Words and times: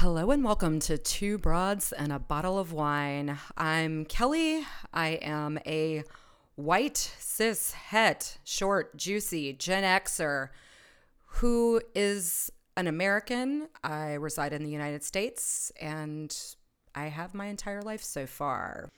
Hello 0.00 0.30
and 0.30 0.42
welcome 0.42 0.80
to 0.80 0.96
Two 0.96 1.36
Broads 1.36 1.92
and 1.92 2.10
a 2.10 2.18
Bottle 2.18 2.58
of 2.58 2.72
Wine. 2.72 3.36
I'm 3.58 4.06
Kelly. 4.06 4.64
I 4.94 5.08
am 5.20 5.58
a 5.66 6.04
white, 6.54 6.96
cis, 6.96 7.72
het, 7.72 8.38
short, 8.42 8.96
juicy 8.96 9.52
Gen 9.52 9.82
Xer 9.82 10.48
who 11.26 11.82
is 11.94 12.50
an 12.78 12.86
American. 12.86 13.68
I 13.84 14.14
reside 14.14 14.54
in 14.54 14.62
the 14.62 14.70
United 14.70 15.04
States 15.04 15.70
and 15.78 16.34
I 16.94 17.08
have 17.08 17.34
my 17.34 17.48
entire 17.48 17.82
life 17.82 18.02
so 18.02 18.26
far. 18.26 18.88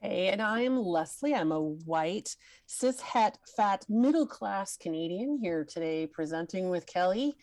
Hey, 0.00 0.28
and 0.28 0.40
I 0.40 0.62
am 0.62 0.78
Leslie. 0.78 1.34
I'm 1.34 1.52
a 1.52 1.60
white, 1.60 2.36
cis, 2.64 3.02
het, 3.02 3.36
fat, 3.54 3.84
middle 3.86 4.26
class 4.26 4.78
Canadian 4.78 5.36
here 5.36 5.62
today 5.62 6.06
presenting 6.06 6.70
with 6.70 6.86
Kelly. 6.86 7.34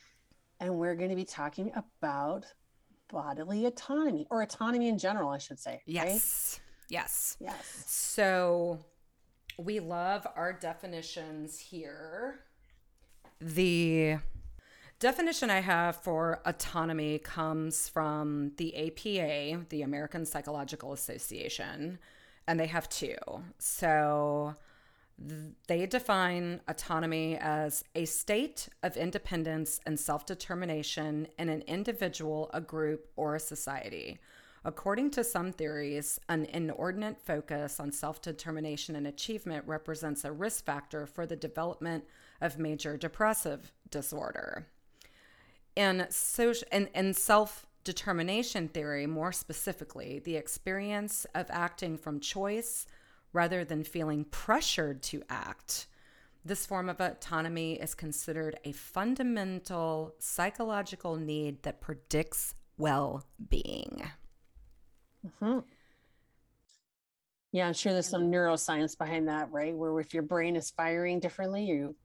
And 0.59 0.73
we're 0.73 0.95
going 0.95 1.11
to 1.11 1.15
be 1.15 1.23
talking 1.23 1.71
about 1.75 2.47
bodily 3.09 3.65
autonomy 3.65 4.27
or 4.29 4.41
autonomy 4.41 4.87
in 4.87 4.97
general, 4.97 5.29
I 5.29 5.37
should 5.37 5.59
say. 5.59 5.81
Yes. 5.85 6.59
Right? 6.59 6.65
Yes. 6.89 7.37
Yes. 7.39 7.83
So 7.85 8.79
we 9.57 9.79
love 9.79 10.25
our 10.35 10.53
definitions 10.53 11.59
here. 11.59 12.39
The 13.41 14.17
definition 14.99 15.49
I 15.49 15.59
have 15.59 15.97
for 15.97 16.41
autonomy 16.45 17.19
comes 17.19 17.87
from 17.87 18.51
the 18.57 18.75
APA, 18.75 19.65
the 19.69 19.81
American 19.81 20.25
Psychological 20.25 20.93
Association, 20.93 21.99
and 22.47 22.59
they 22.59 22.67
have 22.67 22.89
two. 22.89 23.15
So 23.59 24.55
they 25.67 25.85
define 25.85 26.61
autonomy 26.67 27.37
as 27.37 27.83
a 27.95 28.05
state 28.05 28.69
of 28.83 28.95
independence 28.95 29.79
and 29.85 29.99
self 29.99 30.25
determination 30.25 31.27
in 31.37 31.49
an 31.49 31.61
individual, 31.63 32.49
a 32.53 32.61
group, 32.61 33.07
or 33.15 33.35
a 33.35 33.39
society. 33.39 34.19
According 34.65 35.11
to 35.11 35.23
some 35.23 35.51
theories, 35.51 36.19
an 36.27 36.45
inordinate 36.45 37.19
focus 37.21 37.79
on 37.79 37.91
self 37.91 38.21
determination 38.21 38.95
and 38.95 39.07
achievement 39.07 39.65
represents 39.67 40.23
a 40.23 40.31
risk 40.31 40.65
factor 40.65 41.05
for 41.05 41.25
the 41.25 41.35
development 41.35 42.05
of 42.41 42.57
major 42.57 42.97
depressive 42.97 43.71
disorder. 43.89 44.67
In, 45.75 46.07
in, 46.71 46.87
in 46.93 47.13
self 47.13 47.65
determination 47.83 48.67
theory, 48.67 49.07
more 49.07 49.31
specifically, 49.31 50.19
the 50.19 50.35
experience 50.35 51.25
of 51.33 51.47
acting 51.49 51.97
from 51.97 52.19
choice 52.19 52.85
rather 53.33 53.63
than 53.63 53.83
feeling 53.83 54.25
pressured 54.25 55.01
to 55.03 55.23
act. 55.29 55.87
This 56.45 56.65
form 56.65 56.89
of 56.89 56.99
autonomy 56.99 57.73
is 57.73 57.93
considered 57.93 58.59
a 58.63 58.71
fundamental 58.71 60.15
psychological 60.19 61.15
need 61.15 61.63
that 61.63 61.81
predicts 61.81 62.55
well 62.77 63.25
being. 63.49 64.09
Mm-hmm. 65.25 65.59
Yeah, 67.51 67.67
I'm 67.67 67.73
sure 67.73 67.93
there's 67.93 68.07
some 68.07 68.31
neuroscience 68.31 68.97
behind 68.97 69.27
that, 69.27 69.51
right? 69.51 69.75
Where 69.75 69.99
if 69.99 70.13
your 70.13 70.23
brain 70.23 70.55
is 70.55 70.69
firing 70.69 71.19
differently, 71.19 71.65
you 71.65 71.95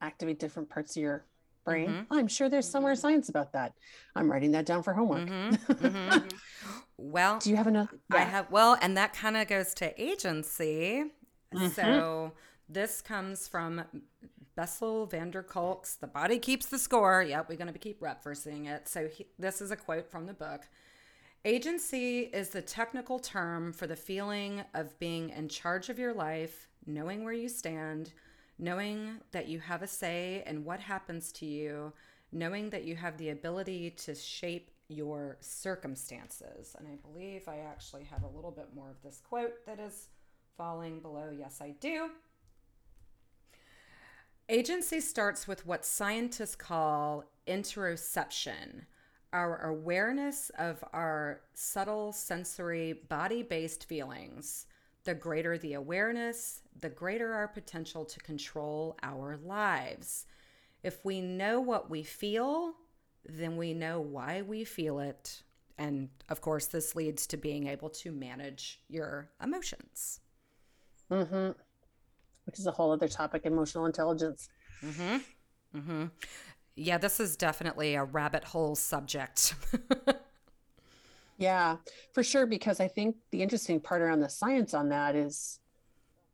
activate 0.00 0.38
different 0.38 0.68
parts 0.68 0.96
of 0.96 1.02
your 1.02 1.24
brain. 1.66 1.88
Mm-hmm. 1.90 2.12
I'm 2.12 2.28
sure 2.28 2.48
there's 2.48 2.68
somewhere 2.68 2.94
science 2.94 3.28
about 3.28 3.52
that. 3.52 3.74
I'm 4.14 4.30
writing 4.30 4.52
that 4.52 4.64
down 4.64 4.82
for 4.82 4.94
homework. 4.94 5.28
Mm-hmm. 5.28 5.56
Mm-hmm. 5.86 6.28
well, 6.96 7.38
do 7.38 7.50
you 7.50 7.56
have 7.56 7.66
enough? 7.66 7.92
Yeah. 8.10 8.18
I 8.18 8.20
have. 8.20 8.50
Well, 8.50 8.78
and 8.80 8.96
that 8.96 9.12
kind 9.12 9.36
of 9.36 9.46
goes 9.46 9.74
to 9.74 10.02
agency. 10.02 11.04
Mm-hmm. 11.54 11.68
So 11.68 12.32
this 12.68 13.02
comes 13.02 13.46
from 13.46 13.84
Bessel 14.56 15.06
van 15.06 15.30
der 15.30 15.42
Kolk's 15.42 15.96
The 15.96 16.06
Body 16.06 16.38
Keeps 16.38 16.66
the 16.66 16.78
Score. 16.78 17.22
Yep, 17.22 17.48
we're 17.48 17.56
going 17.58 17.72
to 17.72 17.78
keep 17.78 18.00
referencing 18.00 18.66
it. 18.66 18.88
So 18.88 19.08
he, 19.08 19.26
this 19.38 19.60
is 19.60 19.70
a 19.70 19.76
quote 19.76 20.10
from 20.10 20.26
the 20.26 20.34
book. 20.34 20.62
Agency 21.44 22.20
is 22.20 22.48
the 22.48 22.62
technical 22.62 23.18
term 23.18 23.72
for 23.72 23.86
the 23.86 23.94
feeling 23.94 24.64
of 24.74 24.98
being 24.98 25.30
in 25.30 25.48
charge 25.48 25.88
of 25.90 25.98
your 25.98 26.12
life, 26.12 26.68
knowing 26.86 27.22
where 27.22 27.34
you 27.34 27.48
stand, 27.48 28.12
knowing 28.58 29.20
that 29.32 29.48
you 29.48 29.60
have 29.60 29.82
a 29.82 29.86
say 29.86 30.42
in 30.46 30.64
what 30.64 30.80
happens 30.80 31.32
to 31.32 31.46
you, 31.46 31.92
knowing 32.32 32.70
that 32.70 32.84
you 32.84 32.96
have 32.96 33.16
the 33.18 33.30
ability 33.30 33.90
to 33.90 34.14
shape 34.14 34.70
your 34.88 35.36
circumstances. 35.40 36.74
And 36.78 36.86
I 36.86 36.96
believe 36.96 37.48
I 37.48 37.58
actually 37.58 38.04
have 38.04 38.22
a 38.22 38.28
little 38.28 38.50
bit 38.50 38.68
more 38.74 38.90
of 38.90 39.02
this 39.02 39.20
quote 39.20 39.66
that 39.66 39.80
is 39.80 40.08
falling 40.56 41.00
below. 41.00 41.30
Yes, 41.36 41.60
I 41.60 41.74
do. 41.80 42.10
Agency 44.48 45.00
starts 45.00 45.48
with 45.48 45.66
what 45.66 45.84
scientists 45.84 46.54
call 46.54 47.24
interoception, 47.48 48.84
our 49.32 49.66
awareness 49.66 50.50
of 50.56 50.84
our 50.92 51.40
subtle 51.52 52.12
sensory 52.12 52.92
body 52.92 53.42
based 53.42 53.84
feelings. 53.86 54.66
The 55.06 55.14
greater 55.14 55.56
the 55.56 55.74
awareness, 55.74 56.62
the 56.80 56.88
greater 56.88 57.32
our 57.32 57.46
potential 57.46 58.04
to 58.04 58.18
control 58.20 58.98
our 59.04 59.36
lives. 59.36 60.26
If 60.82 61.04
we 61.04 61.20
know 61.20 61.60
what 61.60 61.88
we 61.88 62.02
feel, 62.02 62.74
then 63.24 63.56
we 63.56 63.72
know 63.72 64.00
why 64.00 64.42
we 64.42 64.64
feel 64.64 64.98
it. 64.98 65.44
And 65.78 66.08
of 66.28 66.40
course, 66.40 66.66
this 66.66 66.96
leads 66.96 67.24
to 67.28 67.36
being 67.36 67.68
able 67.68 67.88
to 67.90 68.10
manage 68.10 68.82
your 68.88 69.30
emotions. 69.40 70.18
Mm-hmm. 71.08 71.52
Which 72.44 72.58
is 72.58 72.66
a 72.66 72.72
whole 72.72 72.90
other 72.90 73.08
topic 73.08 73.46
emotional 73.46 73.86
intelligence. 73.86 74.48
Mm-hmm. 74.84 75.78
Mm-hmm. 75.78 76.04
Yeah, 76.74 76.98
this 76.98 77.20
is 77.20 77.36
definitely 77.36 77.94
a 77.94 78.02
rabbit 78.02 78.42
hole 78.42 78.74
subject. 78.74 79.54
yeah, 81.38 81.76
for 82.12 82.22
sure. 82.22 82.46
Because 82.46 82.80
I 82.80 82.88
think 82.88 83.16
the 83.30 83.42
interesting 83.42 83.80
part 83.80 84.02
around 84.02 84.20
the 84.20 84.28
science 84.28 84.74
on 84.74 84.88
that 84.90 85.14
is 85.14 85.60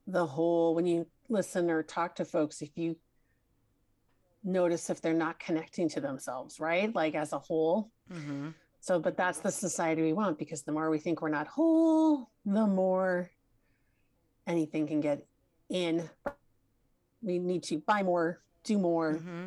the 0.06 0.26
whole 0.26 0.74
when 0.74 0.86
you 0.86 1.06
listen 1.28 1.70
or 1.70 1.82
talk 1.82 2.16
to 2.16 2.24
folks, 2.24 2.62
if 2.62 2.76
you 2.76 2.96
notice 4.44 4.90
if 4.90 5.00
they're 5.00 5.14
not 5.14 5.38
connecting 5.38 5.88
to 5.90 6.00
themselves, 6.00 6.58
right? 6.60 6.94
Like 6.94 7.14
as 7.14 7.32
a 7.32 7.38
whole. 7.38 7.90
Mm-hmm. 8.12 8.48
So, 8.80 8.98
but 8.98 9.16
that's 9.16 9.38
the 9.38 9.52
society 9.52 10.02
we 10.02 10.12
want 10.12 10.38
because 10.38 10.62
the 10.62 10.72
more 10.72 10.90
we 10.90 10.98
think 10.98 11.22
we're 11.22 11.28
not 11.28 11.46
whole, 11.46 12.30
the 12.44 12.66
more 12.66 13.30
anything 14.46 14.88
can 14.88 15.00
get 15.00 15.24
in. 15.68 16.08
We 17.22 17.38
need 17.38 17.62
to 17.64 17.78
buy 17.78 18.02
more, 18.02 18.42
do 18.64 18.78
more, 18.78 19.14
mm-hmm. 19.14 19.46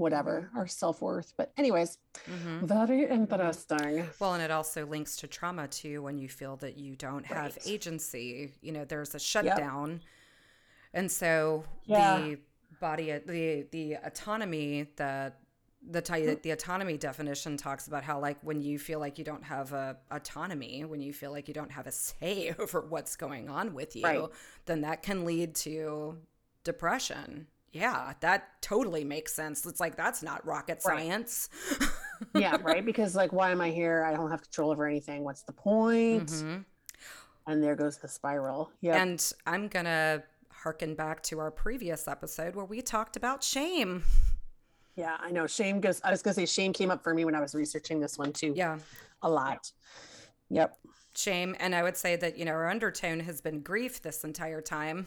Whatever, 0.00 0.50
our 0.56 0.66
self 0.66 1.00
worth. 1.00 1.32
But, 1.36 1.52
anyways, 1.56 1.98
mm-hmm. 2.28 2.66
very 2.66 3.08
interesting. 3.08 4.06
Well, 4.18 4.34
and 4.34 4.42
it 4.42 4.50
also 4.50 4.86
links 4.86 5.16
to 5.16 5.26
trauma 5.26 5.68
too 5.68 6.02
when 6.02 6.18
you 6.18 6.28
feel 6.28 6.56
that 6.56 6.76
you 6.76 6.96
don't 6.96 7.26
have 7.26 7.56
right. 7.56 7.66
agency. 7.66 8.52
You 8.60 8.72
know, 8.72 8.84
there's 8.84 9.14
a 9.14 9.20
shutdown. 9.20 9.90
Yep. 9.90 10.00
And 10.92 11.12
so 11.12 11.64
yeah. 11.84 12.18
the 12.18 12.38
body 12.80 13.12
the 13.26 13.66
the 13.70 13.94
autonomy 14.04 14.86
that 14.96 15.38
the 15.88 16.02
t- 16.02 16.34
the 16.42 16.50
autonomy 16.50 16.96
definition 16.96 17.56
talks 17.56 17.86
about 17.88 18.04
how 18.04 18.20
like 18.20 18.38
when 18.42 18.60
you 18.60 18.78
feel 18.78 19.00
like 19.00 19.18
you 19.18 19.24
don't 19.24 19.44
have 19.44 19.72
a 19.72 19.96
autonomy 20.10 20.84
when 20.84 21.00
you 21.00 21.12
feel 21.12 21.30
like 21.30 21.48
you 21.48 21.54
don't 21.54 21.72
have 21.72 21.86
a 21.86 21.92
say 21.92 22.54
over 22.58 22.80
what's 22.82 23.16
going 23.16 23.48
on 23.48 23.72
with 23.74 23.96
you 23.96 24.02
right. 24.02 24.22
then 24.66 24.82
that 24.82 25.02
can 25.02 25.24
lead 25.24 25.54
to 25.54 26.18
depression 26.64 27.46
yeah 27.72 28.12
that 28.20 28.60
totally 28.62 29.04
makes 29.04 29.34
sense 29.34 29.64
it's 29.66 29.80
like 29.80 29.96
that's 29.96 30.22
not 30.22 30.44
rocket 30.44 30.82
science 30.82 31.48
right. 31.80 31.90
yeah 32.34 32.56
right 32.62 32.84
because 32.84 33.14
like 33.14 33.32
why 33.32 33.50
am 33.50 33.60
i 33.60 33.70
here 33.70 34.04
i 34.04 34.12
don't 34.14 34.30
have 34.30 34.42
control 34.42 34.70
over 34.70 34.86
anything 34.86 35.22
what's 35.22 35.42
the 35.42 35.52
point 35.52 36.26
mm-hmm. 36.26 36.58
and 37.46 37.62
there 37.62 37.76
goes 37.76 37.98
the 37.98 38.08
spiral 38.08 38.70
yeah 38.80 39.00
and 39.00 39.32
i'm 39.46 39.68
gonna 39.68 40.22
harken 40.62 40.94
back 40.94 41.22
to 41.22 41.38
our 41.38 41.50
previous 41.50 42.06
episode 42.06 42.54
where 42.54 42.64
we 42.64 42.82
talked 42.82 43.16
about 43.16 43.42
shame. 43.42 44.04
Yeah, 44.96 45.16
I 45.18 45.30
know. 45.30 45.46
Shame 45.46 45.80
goes, 45.80 46.00
I 46.04 46.10
was 46.10 46.22
going 46.22 46.34
to 46.34 46.40
say, 46.40 46.46
shame 46.46 46.72
came 46.72 46.90
up 46.90 47.02
for 47.02 47.14
me 47.14 47.24
when 47.24 47.34
I 47.34 47.40
was 47.40 47.54
researching 47.54 48.00
this 48.00 48.18
one 48.18 48.32
too. 48.32 48.52
Yeah. 48.54 48.78
A 49.22 49.30
lot. 49.30 49.70
Yep. 50.50 50.76
Shame. 51.16 51.56
And 51.58 51.74
I 51.74 51.82
would 51.82 51.96
say 51.96 52.16
that, 52.16 52.36
you 52.36 52.44
know, 52.44 52.52
our 52.52 52.68
undertone 52.68 53.20
has 53.20 53.40
been 53.40 53.60
grief 53.60 54.02
this 54.02 54.24
entire 54.24 54.60
time. 54.60 55.06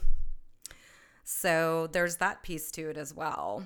So 1.24 1.88
there's 1.92 2.16
that 2.16 2.42
piece 2.42 2.70
to 2.72 2.90
it 2.90 2.96
as 2.96 3.14
well. 3.14 3.64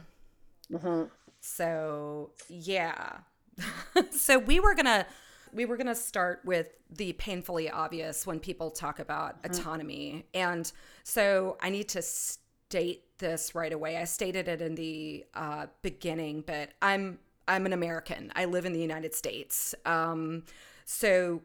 Mm-hmm. 0.72 1.04
So, 1.40 2.30
yeah. 2.48 3.18
so 4.10 4.38
we 4.38 4.60
were 4.60 4.74
going 4.74 4.86
to 4.86 5.06
we 5.52 5.64
were 5.64 5.76
to 5.78 5.94
start 5.94 6.42
with 6.44 6.68
the 6.90 7.12
painfully 7.14 7.70
obvious 7.70 8.26
when 8.26 8.38
people 8.38 8.70
talk 8.70 8.98
about 8.98 9.42
mm-hmm. 9.42 9.52
autonomy. 9.52 10.26
And 10.34 10.70
so 11.04 11.56
I 11.60 11.70
need 11.70 11.88
to 11.90 12.02
state 12.02 13.04
this 13.18 13.54
right 13.54 13.72
away. 13.72 13.96
I 13.96 14.04
stated 14.04 14.48
it 14.48 14.60
in 14.60 14.74
the 14.74 15.24
uh, 15.34 15.66
beginning, 15.82 16.44
but 16.46 16.70
I'm 16.82 17.18
I'm 17.46 17.64
an 17.64 17.72
American. 17.72 18.30
I 18.36 18.44
live 18.44 18.66
in 18.66 18.72
the 18.72 18.80
United 18.80 19.14
States. 19.14 19.74
Um, 19.86 20.44
so 20.84 21.42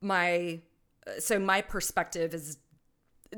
my 0.00 0.60
so 1.18 1.38
my 1.38 1.60
perspective 1.62 2.34
is 2.34 2.58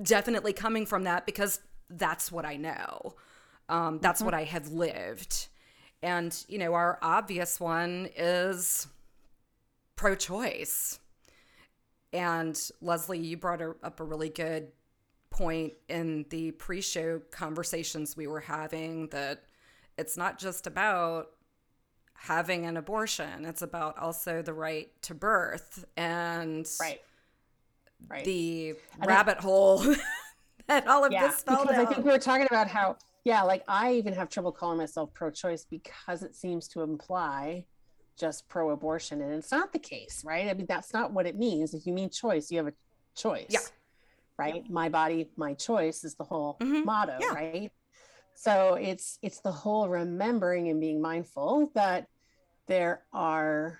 definitely 0.03 0.53
coming 0.53 0.87
from 0.87 1.05
that 1.05 1.27
because 1.27 1.61
that's 1.91 2.31
what 2.33 2.45
I 2.45 2.57
know. 2.57 3.15
Um, 3.69 3.99
that's 4.01 4.19
mm-hmm. 4.19 4.27
what 4.27 4.35
I 4.35 4.45
have 4.45 4.69
lived. 4.69 5.49
And, 6.03 6.37
you 6.49 6.59
know, 6.59 6.75
our 6.75 6.99
obvious 7.01 7.59
one 7.59 8.09
is 8.17 8.87
pro 9.97 10.15
choice. 10.15 10.99
And 12.13 12.59
Leslie, 12.81 13.19
you 13.19 13.37
brought 13.37 13.63
up 13.63 14.01
a 14.01 14.05
really 14.05 14.29
good 14.29 14.69
point 15.31 15.73
in 15.89 16.25
the 16.31 16.53
pre 16.53 16.81
show 16.81 17.21
conversations 17.31 18.17
we 18.17 18.27
were 18.27 18.41
having 18.41 19.09
that 19.09 19.43
it's 19.99 20.17
not 20.17 20.39
just 20.39 20.67
about 20.67 21.31
having 22.15 22.67
an 22.67 22.77
abortion, 22.77 23.45
it's 23.45 23.63
about 23.63 23.99
also 23.99 24.43
the 24.43 24.53
right 24.53 24.91
to 25.03 25.15
birth 25.15 25.85
and 25.97 26.69
right. 26.81 27.01
Right. 28.09 28.25
the 28.25 28.75
and 29.01 29.07
rabbit 29.07 29.39
I, 29.39 29.43
hole 29.43 29.83
that 30.69 30.87
all 30.87 31.05
of 31.05 31.13
yeah, 31.13 31.29
this 31.29 31.43
fell 31.43 31.63
because 31.63 31.77
down. 31.77 31.87
I 31.87 31.91
think 31.91 32.05
we 32.05 32.11
were 32.13 32.19
talking 32.19 32.47
about 32.47 32.69
how, 32.69 32.97
yeah, 33.25 33.43
like 33.43 33.63
I 33.69 33.93
even 33.95 34.13
have 34.15 34.29
trouble 34.29 34.53
calling 34.53 34.79
myself 34.79 35.13
pro 35.15 35.31
choice 35.31 35.67
because 35.69 36.23
it 36.23 36.35
seems 36.35 36.69
to 36.69 36.83
imply 36.83 37.67
just 38.19 38.49
pro 38.49 38.71
abortion. 38.71 39.21
And 39.21 39.35
it's 39.35 39.51
not 39.51 39.73
the 39.73 39.79
case, 39.79 40.23
right? 40.25 40.49
I 40.49 40.55
mean, 40.55 40.67
that's 40.69 40.93
not 40.93 41.13
what 41.13 41.27
it 41.27 41.37
means. 41.37 41.75
If 41.75 41.87
you 41.87 41.93
mean 41.93 42.11
choice, 42.11 42.51
you 42.51 42.59
have 42.59 42.69
a 42.69 42.73
choice. 43.17 43.47
Yeah. 43.51 43.61
Right. 44.39 44.69
My 44.71 44.89
body, 44.89 45.31
my 45.37 45.55
choice 45.55 46.03
is 46.05 46.15
the 46.17 46.25
whole 46.25 46.57
Mhm. 46.61 46.85
motto, 46.85 47.19
Yeah. 47.21 47.35
right? 47.35 47.73
So 48.35 48.75
it's 48.75 49.19
it's 49.23 49.41
the 49.41 49.53
whole 49.53 49.89
remembering 49.89 50.69
and 50.69 50.81
being 50.81 51.01
mindful 51.01 51.71
that 51.75 52.09
there 52.67 53.05
are 53.13 53.79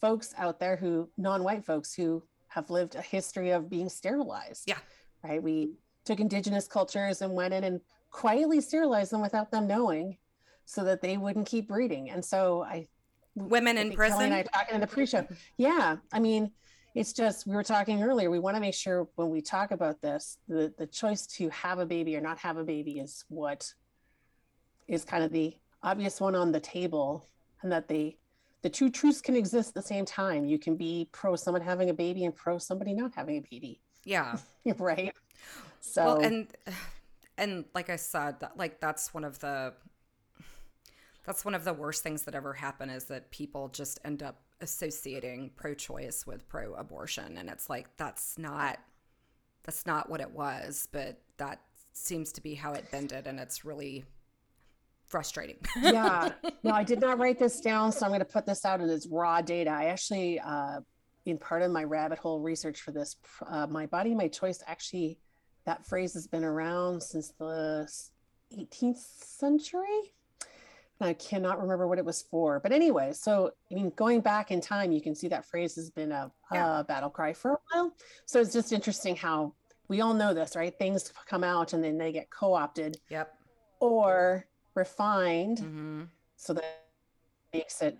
folks 0.00 0.34
out 0.36 0.60
there 0.60 0.76
who 0.76 1.10
non-white 1.16 1.64
folks 1.64 1.94
who 1.94 2.22
have 2.48 2.68
lived 2.68 2.94
a 2.96 3.00
history 3.02 3.50
of 3.50 3.70
being 3.70 3.88
sterilized. 3.88 4.64
Yeah. 4.68 4.78
Right. 5.22 5.42
We 5.42 5.72
took 6.04 6.20
indigenous 6.20 6.66
cultures 6.66 7.22
and 7.22 7.32
went 7.32 7.54
in 7.54 7.64
and 7.64 7.80
quietly 8.10 8.60
sterilized 8.60 9.12
them 9.12 9.20
without 9.20 9.50
them 9.50 9.66
knowing 9.66 10.18
so 10.64 10.84
that 10.84 11.02
they 11.02 11.16
wouldn't 11.16 11.46
keep 11.46 11.68
breeding. 11.68 12.10
And 12.10 12.24
so 12.24 12.62
I 12.62 12.88
Women 13.36 13.76
I 13.76 13.80
in 13.80 13.88
think 13.88 14.00
Kelly 14.00 14.26
and 14.26 14.34
I 14.34 14.42
talking 14.42 14.74
in 14.76 14.80
the 14.80 14.86
pre-show. 14.86 15.26
Yeah, 15.56 15.96
I 16.12 16.20
mean, 16.20 16.52
it's 16.94 17.12
just 17.12 17.46
we 17.46 17.54
were 17.54 17.64
talking 17.64 18.02
earlier. 18.02 18.30
We 18.30 18.38
want 18.38 18.56
to 18.56 18.60
make 18.60 18.74
sure 18.74 19.08
when 19.16 19.30
we 19.30 19.40
talk 19.40 19.72
about 19.72 20.00
this, 20.00 20.38
the 20.46 20.72
the 20.78 20.86
choice 20.86 21.26
to 21.38 21.48
have 21.50 21.80
a 21.80 21.86
baby 21.86 22.16
or 22.16 22.20
not 22.20 22.38
have 22.38 22.58
a 22.58 22.64
baby 22.64 23.00
is 23.00 23.24
what 23.28 23.72
is 24.86 25.04
kind 25.04 25.24
of 25.24 25.32
the 25.32 25.56
obvious 25.82 26.20
one 26.20 26.36
on 26.36 26.52
the 26.52 26.60
table, 26.60 27.28
and 27.62 27.72
that 27.72 27.88
the 27.88 28.16
the 28.64 28.70
two 28.70 28.88
truths 28.88 29.20
can 29.20 29.36
exist 29.36 29.68
at 29.68 29.74
the 29.74 29.82
same 29.82 30.06
time. 30.06 30.46
You 30.46 30.58
can 30.58 30.74
be 30.74 31.06
pro 31.12 31.36
someone 31.36 31.60
having 31.60 31.90
a 31.90 31.92
baby 31.92 32.24
and 32.24 32.34
pro 32.34 32.56
somebody 32.56 32.94
not 32.94 33.12
having 33.14 33.36
a 33.36 33.42
baby, 33.42 33.78
yeah. 34.04 34.38
right? 34.78 35.14
So 35.80 36.02
well, 36.06 36.20
and 36.20 36.46
and 37.36 37.66
like 37.74 37.90
I 37.90 37.96
said, 37.96 38.40
that, 38.40 38.56
like 38.56 38.80
that's 38.80 39.12
one 39.12 39.22
of 39.22 39.38
the 39.40 39.74
that's 41.26 41.44
one 41.44 41.54
of 41.54 41.64
the 41.64 41.74
worst 41.74 42.02
things 42.02 42.22
that 42.22 42.34
ever 42.34 42.54
happen 42.54 42.88
is 42.88 43.04
that 43.04 43.30
people 43.30 43.68
just 43.68 44.00
end 44.02 44.22
up 44.22 44.40
associating 44.62 45.50
pro-choice 45.56 46.26
with 46.26 46.48
pro-abortion, 46.48 47.36
and 47.36 47.50
it's 47.50 47.68
like 47.68 47.94
that's 47.98 48.38
not 48.38 48.78
that's 49.64 49.84
not 49.84 50.08
what 50.08 50.22
it 50.22 50.30
was, 50.30 50.88
but 50.90 51.20
that 51.36 51.60
seems 51.92 52.32
to 52.32 52.40
be 52.40 52.54
how 52.54 52.72
it 52.72 52.90
bended, 52.90 53.26
and 53.26 53.38
it's 53.38 53.62
really 53.62 54.06
frustrating. 55.14 55.58
yeah 55.80 56.32
no 56.64 56.72
i 56.72 56.82
did 56.82 57.00
not 57.00 57.20
write 57.20 57.38
this 57.38 57.60
down 57.60 57.92
so 57.92 58.04
i'm 58.04 58.10
going 58.10 58.18
to 58.18 58.24
put 58.24 58.44
this 58.44 58.64
out 58.64 58.80
as 58.80 59.06
raw 59.06 59.40
data 59.40 59.70
i 59.70 59.84
actually 59.84 60.40
uh 60.40 60.80
in 61.24 61.38
part 61.38 61.62
of 61.62 61.70
my 61.70 61.84
rabbit 61.84 62.18
hole 62.18 62.40
research 62.40 62.80
for 62.80 62.90
this 62.90 63.14
uh, 63.46 63.64
my 63.68 63.86
body 63.86 64.12
my 64.12 64.26
choice 64.26 64.60
actually 64.66 65.16
that 65.66 65.86
phrase 65.86 66.14
has 66.14 66.26
been 66.26 66.42
around 66.42 67.00
since 67.00 67.32
the 67.38 67.88
18th 68.58 68.96
century 68.96 70.00
i 71.00 71.12
cannot 71.12 71.62
remember 71.62 71.86
what 71.86 71.98
it 71.98 72.04
was 72.04 72.22
for 72.22 72.58
but 72.58 72.72
anyway 72.72 73.12
so 73.12 73.52
i 73.70 73.74
mean 73.76 73.92
going 73.94 74.20
back 74.20 74.50
in 74.50 74.60
time 74.60 74.90
you 74.90 75.00
can 75.00 75.14
see 75.14 75.28
that 75.28 75.44
phrase 75.44 75.76
has 75.76 75.90
been 75.90 76.10
a, 76.10 76.28
Yeah. 76.52 76.80
a 76.80 76.84
battle 76.84 77.08
cry 77.08 77.32
for 77.34 77.52
a 77.52 77.58
while 77.70 77.92
so 78.26 78.40
it's 78.40 78.52
just 78.52 78.72
interesting 78.72 79.14
how 79.14 79.54
we 79.86 80.00
all 80.00 80.12
know 80.12 80.34
this 80.34 80.56
right 80.56 80.76
things 80.76 81.12
come 81.24 81.44
out 81.44 81.72
and 81.72 81.84
then 81.84 81.98
they 81.98 82.10
get 82.10 82.30
co-opted 82.30 82.96
yep. 83.08 83.32
or 83.78 84.48
refined 84.74 85.60
hmm 85.60 86.02
so 86.36 86.54
that 86.54 86.84
makes 87.52 87.82
it 87.82 87.98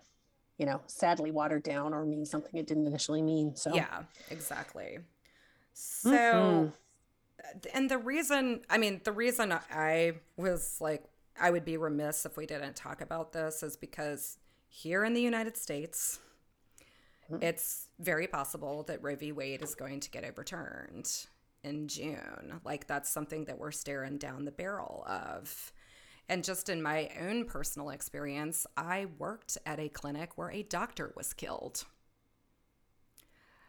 you 0.59 0.67
know 0.67 0.81
sadly 0.87 1.31
watered 1.31 1.63
down 1.63 1.95
or 1.95 2.05
mean 2.05 2.25
something 2.27 2.59
it 2.59 2.67
didn't 2.67 2.87
initially 2.87 3.23
mean 3.23 3.55
so 3.57 3.71
Yeah, 3.73 4.05
exactly. 4.29 4.99
So, 5.75 6.71
Mhm. 6.71 6.73
and 7.73 7.91
the 7.91 7.99
reason, 7.99 8.63
I 8.71 8.79
mean, 8.79 9.01
the 9.05 9.13
reason 9.13 9.53
I 9.53 10.15
was 10.37 10.79
like, 10.81 11.05
I 11.41 11.51
would 11.51 11.65
be 11.65 11.77
remiss 11.77 12.25
if 12.27 12.37
we 12.37 12.47
didn't 12.47 12.77
talk 12.77 13.01
about 13.01 13.33
this 13.33 13.63
is 13.63 13.77
because 13.77 14.39
here 14.69 15.05
in 15.05 15.15
the 15.15 15.21
United 15.23 15.57
States, 15.57 16.21
Mhm. 17.29 17.41
it's 17.41 17.89
very 17.99 18.27
possible 18.27 18.83
that 18.85 19.03
Roe 19.03 19.17
v. 19.17 19.33
Wade 19.33 19.63
is 19.63 19.75
going 19.75 20.01
to 20.01 20.11
get 20.11 20.25
overturned 20.25 21.27
in 21.63 21.89
June. 21.89 22.61
Like, 22.65 22.87
that's 22.87 23.11
something 23.11 23.45
that 23.47 23.59
we're 23.59 23.73
staring 23.73 24.19
down 24.19 24.45
the 24.45 24.53
barrel 24.53 25.05
of. 25.07 25.73
And 26.29 26.43
just 26.43 26.69
in 26.69 26.83
my 26.83 27.11
own 27.21 27.45
personal 27.45 27.91
experience, 27.91 28.67
I 28.77 29.07
worked 29.19 29.59
at 29.67 29.79
a 29.79 29.89
clinic 29.89 30.39
where 30.39 30.51
a 30.51 30.63
doctor 30.63 31.13
was 31.17 31.33
killed. 31.35 31.85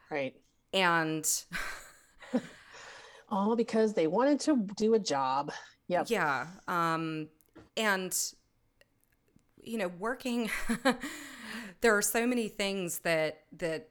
right 0.09 0.35
And 0.73 1.27
all 3.29 3.55
because 3.55 3.93
they 3.93 4.07
wanted 4.07 4.39
to 4.41 4.67
do 4.75 4.93
a 4.93 4.99
job 4.99 5.51
yep 5.87 6.09
Yeah. 6.09 6.47
Um, 6.67 7.27
and, 7.77 8.17
you 9.61 9.77
know, 9.77 9.89
working, 9.99 10.49
there 11.81 11.95
are 11.97 12.01
so 12.01 12.25
many 12.25 12.47
things 12.47 12.99
that, 12.99 13.41
that, 13.57 13.89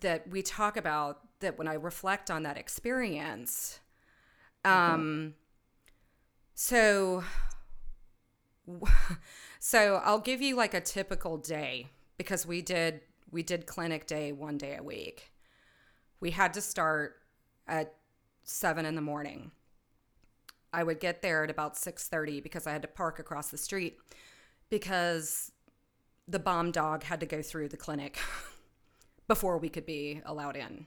that 0.00 0.28
we 0.28 0.42
talk 0.42 0.76
about 0.76 1.20
that 1.40 1.56
when 1.56 1.68
I 1.68 1.74
reflect 1.74 2.30
on 2.30 2.42
that 2.42 2.56
experience, 2.56 3.78
um, 4.64 5.34
so, 6.54 7.24
so 9.58 10.00
I'll 10.04 10.20
give 10.20 10.40
you 10.40 10.56
like 10.56 10.74
a 10.74 10.80
typical 10.80 11.36
day 11.36 11.88
because 12.18 12.46
we 12.46 12.62
did, 12.62 13.00
we 13.30 13.42
did 13.42 13.66
clinic 13.66 14.06
day 14.06 14.32
one 14.32 14.58
day 14.58 14.76
a 14.76 14.82
week. 14.82 15.32
We 16.20 16.30
had 16.32 16.52
to 16.54 16.60
start 16.60 17.16
at 17.66 17.94
seven 18.42 18.84
in 18.84 18.94
the 18.94 19.00
morning. 19.00 19.52
I 20.72 20.82
would 20.82 21.00
get 21.00 21.22
there 21.22 21.44
at 21.44 21.50
about 21.50 21.76
6:30 21.76 22.42
because 22.42 22.66
I 22.66 22.72
had 22.72 22.82
to 22.82 22.88
park 22.88 23.18
across 23.18 23.50
the 23.50 23.58
street 23.58 23.98
because 24.68 25.52
the 26.28 26.38
bomb 26.38 26.70
dog 26.70 27.02
had 27.02 27.20
to 27.20 27.26
go 27.26 27.42
through 27.42 27.68
the 27.68 27.76
clinic 27.76 28.18
before 29.28 29.58
we 29.58 29.68
could 29.68 29.86
be 29.86 30.22
allowed 30.24 30.56
in. 30.56 30.86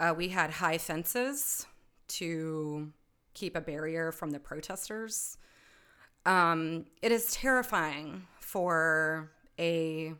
Uh, 0.00 0.12
we 0.16 0.30
had 0.30 0.50
high 0.50 0.78
fences 0.78 1.66
to 2.08 2.92
keep 3.34 3.54
a 3.54 3.60
barrier 3.60 4.10
from 4.10 4.30
the 4.30 4.40
protesters. 4.40 5.38
Um, 6.24 6.86
it 7.02 7.10
is 7.12 7.32
terrifying 7.32 8.26
for 8.40 9.30
a 9.58 10.14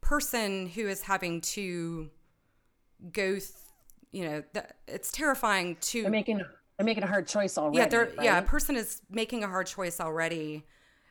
person 0.00 0.66
who 0.68 0.88
is 0.88 1.02
having 1.02 1.40
to 1.40 2.10
go, 3.12 3.32
th- 3.34 3.50
you 4.10 4.28
know, 4.28 4.42
th- 4.54 4.66
it's 4.86 5.10
terrifying 5.10 5.76
to 5.80 6.02
they're 6.02 6.10
making 6.10 6.38
they're 6.38 6.84
making 6.86 7.02
a 7.02 7.06
hard 7.06 7.26
choice 7.26 7.58
already 7.58 7.78
yeah, 7.78 7.86
they're 7.86 8.12
yeah, 8.22 8.38
a 8.38 8.42
person 8.42 8.76
is 8.76 9.00
making 9.10 9.42
a 9.44 9.48
hard 9.48 9.66
choice 9.66 10.00
already. 10.00 10.64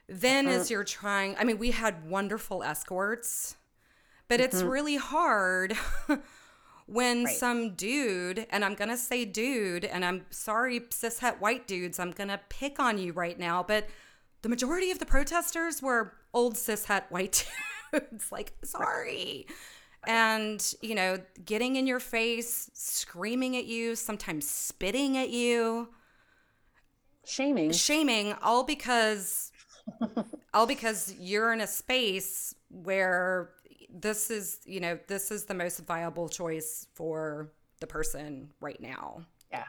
Then 0.07 0.48
Uh-huh. 0.48 0.55
as 0.57 0.69
you're 0.71 0.83
trying, 0.83 1.36
I 1.38 1.43
mean, 1.45 1.57
we 1.57 1.71
had 1.71 2.10
wonderful 2.10 2.63
escorts, 2.63 3.55
but 4.27 4.39
it's 4.39 4.57
Mm-hmm. 4.57 4.69
really 4.69 4.98
hard 4.98 5.77
when 6.91 7.24
Right. 7.25 7.36
some 7.36 7.75
dude, 7.75 8.45
and 8.50 8.65
I'm 8.65 8.75
gonna 8.75 8.98
say 8.98 9.25
dude, 9.25 9.86
and 9.86 10.03
I'm 10.03 10.25
sorry, 10.29 10.79
cishet 10.81 11.39
white 11.39 11.67
dudes, 11.67 12.00
I'm 12.00 12.12
gonna 12.12 12.41
pick 12.50 12.79
on 12.79 12.98
you 12.98 13.13
right 13.13 13.38
now, 13.39 13.63
but 13.63 13.88
the 14.41 14.50
majority 14.50 14.91
of 14.91 15.00
the 15.00 15.05
protesters 15.05 15.81
were 15.81 16.13
old 16.33 16.55
cishet 16.55 17.03
white 17.10 17.48
dudes. 17.93 18.31
like, 18.31 18.53
sorry. 18.63 19.48
And, 20.07 20.74
you 20.81 20.95
know, 20.95 21.19
getting 21.45 21.75
in 21.75 21.86
your 21.86 22.00
face, 22.00 22.71
screaming 22.74 23.55
at 23.55 23.65
you, 23.65 23.95
sometimes 23.95 24.50
spitting 24.50 25.17
at 25.17 25.29
you 25.29 25.89
shaming 27.24 27.71
shaming 27.71 28.33
all 28.41 28.63
because 28.63 29.51
all 30.55 30.65
because 30.65 31.13
you're 31.19 31.53
in 31.53 31.62
a 31.62 31.67
space 31.67 32.55
where 32.69 33.51
this 33.91 34.29
is 34.31 34.60
you 34.65 34.79
know 34.79 34.98
this 35.07 35.31
is 35.31 35.45
the 35.45 35.53
most 35.53 35.79
viable 35.86 36.29
choice 36.29 36.88
for 36.93 37.51
the 37.79 37.88
person 37.88 38.51
right 38.62 38.79
now. 38.81 39.25
Yeah. 39.51 39.65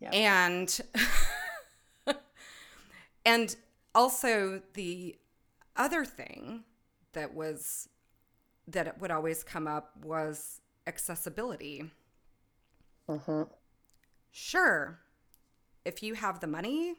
Yeah. 0.00 0.10
and 0.12 0.80
and 3.24 3.56
also 3.94 4.62
the 4.74 5.16
other 5.76 6.04
thing 6.04 6.64
that 7.12 7.34
was 7.34 7.88
that 8.68 9.00
would 9.00 9.10
always 9.10 9.42
come 9.44 9.66
up 9.66 9.92
was 10.04 10.60
accessibility. 10.86 11.90
Mhm. 13.08 13.48
sure 14.30 15.00
if 15.84 16.02
you 16.02 16.14
have 16.14 16.40
the 16.40 16.46
money 16.46 16.94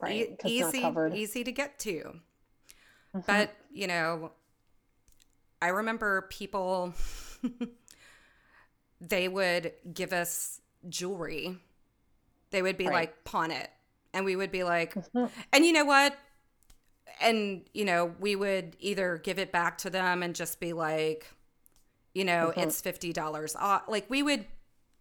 right 0.00 0.30
e- 0.30 0.36
easy 0.46 0.80
easy 1.14 1.44
to 1.44 1.52
get 1.52 1.78
to 1.78 2.20
Mhm. 3.14 3.26
but 3.26 3.54
you 3.70 3.86
know 3.86 4.32
I 5.62 5.68
remember 5.68 6.22
people, 6.28 6.92
they 9.00 9.28
would 9.28 9.72
give 9.92 10.12
us 10.12 10.60
jewelry. 10.90 11.56
They 12.50 12.60
would 12.60 12.76
be 12.76 12.86
Right. 12.86 12.92
like, 12.94 13.24
pawn 13.24 13.50
it. 13.50 13.70
And 14.12 14.26
we 14.26 14.36
would 14.36 14.50
be 14.50 14.62
like, 14.62 14.94
Mhm. 14.94 15.30
and 15.52 15.64
you 15.64 15.72
know 15.72 15.84
what? 15.86 16.18
And, 17.20 17.68
you 17.72 17.84
know, 17.86 18.14
we 18.20 18.36
would 18.36 18.76
either 18.78 19.16
give 19.18 19.38
it 19.38 19.52
back 19.52 19.78
to 19.78 19.90
them 19.90 20.22
and 20.22 20.34
just 20.34 20.60
be 20.60 20.72
like, 20.74 21.28
you 22.12 22.24
know, 22.24 22.52
Mhm. 22.54 22.64
it's 22.64 22.80
$50 22.82 23.56
off. 23.56 23.84
Like 23.88 24.10
we 24.10 24.22
would, 24.22 24.46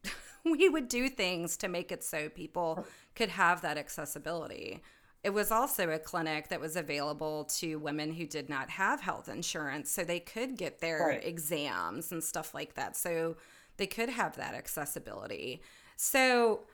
we 0.46 0.70
would 0.70 0.88
do 0.88 1.10
things 1.10 1.58
to 1.58 1.67
make 1.67 1.91
it 1.91 2.03
so 2.05 2.29
people 2.29 2.86
could 3.15 3.29
have 3.29 3.62
that 3.62 3.77
accessibility. 3.77 4.82
It 5.24 5.32
was 5.34 5.51
also 5.51 5.89
a 5.89 6.00
clinic 6.00 6.50
that 6.50 6.60
was 6.60 6.75
available 6.75 7.46
to 7.46 7.77
women 7.80 8.12
who 8.13 8.25
did 8.27 8.50
not 8.50 8.70
have 8.72 9.01
health 9.01 9.30
insurance, 9.30 9.89
so 9.89 10.03
they 10.03 10.20
could 10.20 10.58
get 10.58 10.80
their 10.80 11.12
Right. 11.12 11.22
exams 11.22 12.12
and 12.12 12.22
stuff 12.24 12.53
like 12.53 12.74
that. 12.75 12.98
So 12.98 13.38
they 13.77 13.88
could 13.88 14.10
have 14.10 14.36
that 14.36 14.53
accessibility. 14.53 15.62
So 15.96 16.65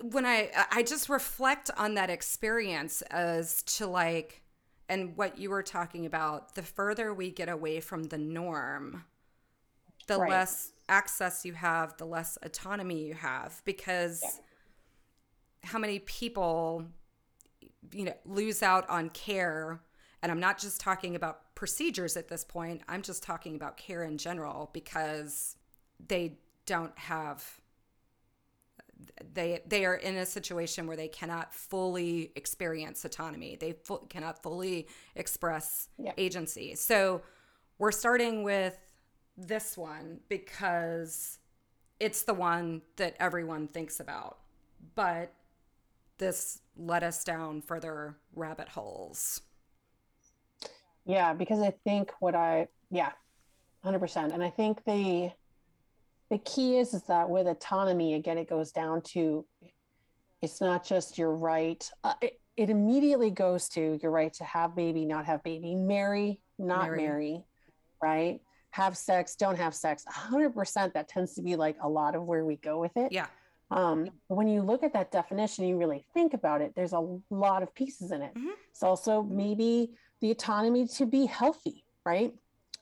when 0.00 0.26
I 0.26 0.50
I 0.70 0.82
just 0.82 1.08
reflect 1.08 1.70
on 1.76 1.94
that 1.94 2.10
experience 2.10 3.02
as 3.02 3.62
to 3.64 3.86
like 3.86 4.42
and 4.88 5.16
what 5.16 5.38
you 5.38 5.50
were 5.50 5.62
talking 5.62 6.06
about, 6.06 6.54
the 6.54 6.62
further 6.62 7.14
we 7.14 7.30
get 7.30 7.48
away 7.48 7.80
from 7.80 8.04
the 8.04 8.18
norm, 8.18 9.04
the 10.06 10.18
Right. 10.18 10.18
less 10.18 10.72
access 10.88 11.44
you 11.44 11.54
have, 11.54 11.96
the 11.96 12.04
less 12.06 12.38
autonomy 12.42 13.04
you 13.06 13.14
have 13.14 13.62
because 13.64 14.40
how 15.64 15.78
many 15.78 15.98
people 16.00 16.86
you 17.92 18.04
know 18.04 18.14
lose 18.24 18.62
out 18.62 18.88
on 18.88 19.10
care 19.10 19.80
and 20.22 20.30
I'm 20.30 20.40
not 20.40 20.58
just 20.58 20.80
talking 20.80 21.16
about 21.16 21.54
procedures 21.56 22.16
at 22.16 22.28
this 22.28 22.44
point. 22.44 22.82
I'm 22.88 23.02
just 23.02 23.22
talking 23.24 23.56
about 23.56 23.76
care 23.76 24.04
in 24.04 24.18
general 24.18 24.70
because 24.72 25.56
they 26.08 26.38
don't 26.64 26.96
have 26.96 27.60
they 29.34 29.60
they 29.66 29.84
are 29.84 29.96
in 29.96 30.16
a 30.16 30.26
situation 30.26 30.86
where 30.86 30.96
they 30.96 31.08
cannot 31.08 31.52
fully 31.52 32.30
experience 32.36 33.04
autonomy. 33.04 33.56
They 33.56 33.72
fu- 33.72 34.06
cannot 34.08 34.42
fully 34.42 34.86
express 35.16 35.88
Yeah. 35.98 36.12
agency. 36.16 36.74
So 36.76 37.22
we're 37.78 37.92
starting 37.92 38.44
with 38.44 38.78
this 39.36 39.76
one 39.76 40.20
because 40.28 41.38
it's 41.98 42.22
the 42.22 42.34
one 42.34 42.82
that 42.96 43.16
everyone 43.18 43.66
thinks 43.68 43.98
about. 43.98 44.38
But 44.94 45.34
this 46.18 46.60
led 46.76 47.02
us 47.02 47.24
down 47.24 47.62
further 47.62 48.16
rabbit 48.34 48.68
holes. 48.68 49.40
Yeah, 51.04 51.32
because 51.32 51.60
I 51.60 51.74
think 51.84 52.10
what 52.20 52.34
I 52.34 52.68
yeah, 52.90 53.12
100%. 53.84 54.32
And 54.32 54.42
I 54.42 54.50
think 54.50 54.84
the 54.84 55.32
the 56.30 56.38
key 56.38 56.78
is 56.78 56.94
is 56.94 57.02
that 57.04 57.28
with 57.28 57.46
autonomy 57.46 58.14
again 58.14 58.38
it 58.38 58.48
goes 58.48 58.72
down 58.72 59.02
to 59.02 59.44
it's 60.40 60.62
not 60.62 60.82
just 60.82 61.18
your 61.18 61.34
right 61.34 61.90
uh, 62.04 62.14
it, 62.22 62.40
it 62.56 62.70
immediately 62.70 63.30
goes 63.30 63.68
to 63.68 63.98
your 64.02 64.10
right 64.10 64.32
to 64.32 64.44
have 64.44 64.74
baby 64.74 65.04
not 65.04 65.26
have 65.26 65.42
baby 65.42 65.74
marry 65.74 66.40
not 66.58 66.84
Marry. 66.84 66.96
marry, 66.96 67.44
right 68.02 68.40
have 68.70 68.96
sex 68.96 69.36
don't 69.36 69.58
have 69.58 69.74
sex 69.74 70.06
100% 70.10 70.94
that 70.94 71.06
tends 71.06 71.34
to 71.34 71.42
be 71.42 71.54
like 71.54 71.76
a 71.82 71.88
lot 71.88 72.14
of 72.14 72.22
where 72.22 72.46
we 72.46 72.56
go 72.56 72.80
with 72.80 72.96
it 72.96 73.12
Yeah. 73.12 73.26
Um, 73.72 74.08
when 74.28 74.48
you 74.48 74.60
look 74.62 74.82
at 74.82 74.92
that 74.92 75.10
definition, 75.10 75.66
you 75.66 75.78
really 75.78 76.04
think 76.12 76.34
about 76.34 76.60
it, 76.60 76.74
there's 76.76 76.92
a 76.92 77.18
lot 77.30 77.62
of 77.62 77.74
pieces 77.74 78.12
in 78.12 78.20
it. 78.22 78.34
Mhm. 78.34 78.52
It's 78.70 78.82
also 78.82 79.22
maybe 79.22 79.94
the 80.20 80.30
autonomy 80.30 80.86
to 80.88 81.06
be 81.06 81.24
healthy, 81.26 81.84
right? 82.04 82.34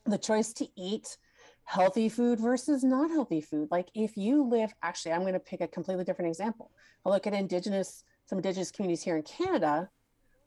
The 0.04 0.18
choice 0.18 0.52
to 0.54 0.66
eat 0.76 1.16
healthy 1.64 2.08
food 2.08 2.40
versus 2.40 2.82
not 2.82 3.10
healthy 3.10 3.40
food. 3.40 3.68
Like 3.70 3.88
if 3.94 4.16
you 4.16 4.42
live, 4.42 4.74
actually, 4.82 5.12
I'm 5.12 5.20
going 5.20 5.34
to 5.34 5.40
pick 5.40 5.60
a 5.60 5.68
completely 5.68 6.04
different 6.04 6.28
example. 6.28 6.72
I 7.06 7.10
look 7.10 7.26
at 7.26 7.34
indigenous, 7.34 8.02
some 8.26 8.38
indigenous 8.38 8.72
communities 8.72 9.04
here 9.04 9.16
in 9.16 9.22
Canada 9.22 9.88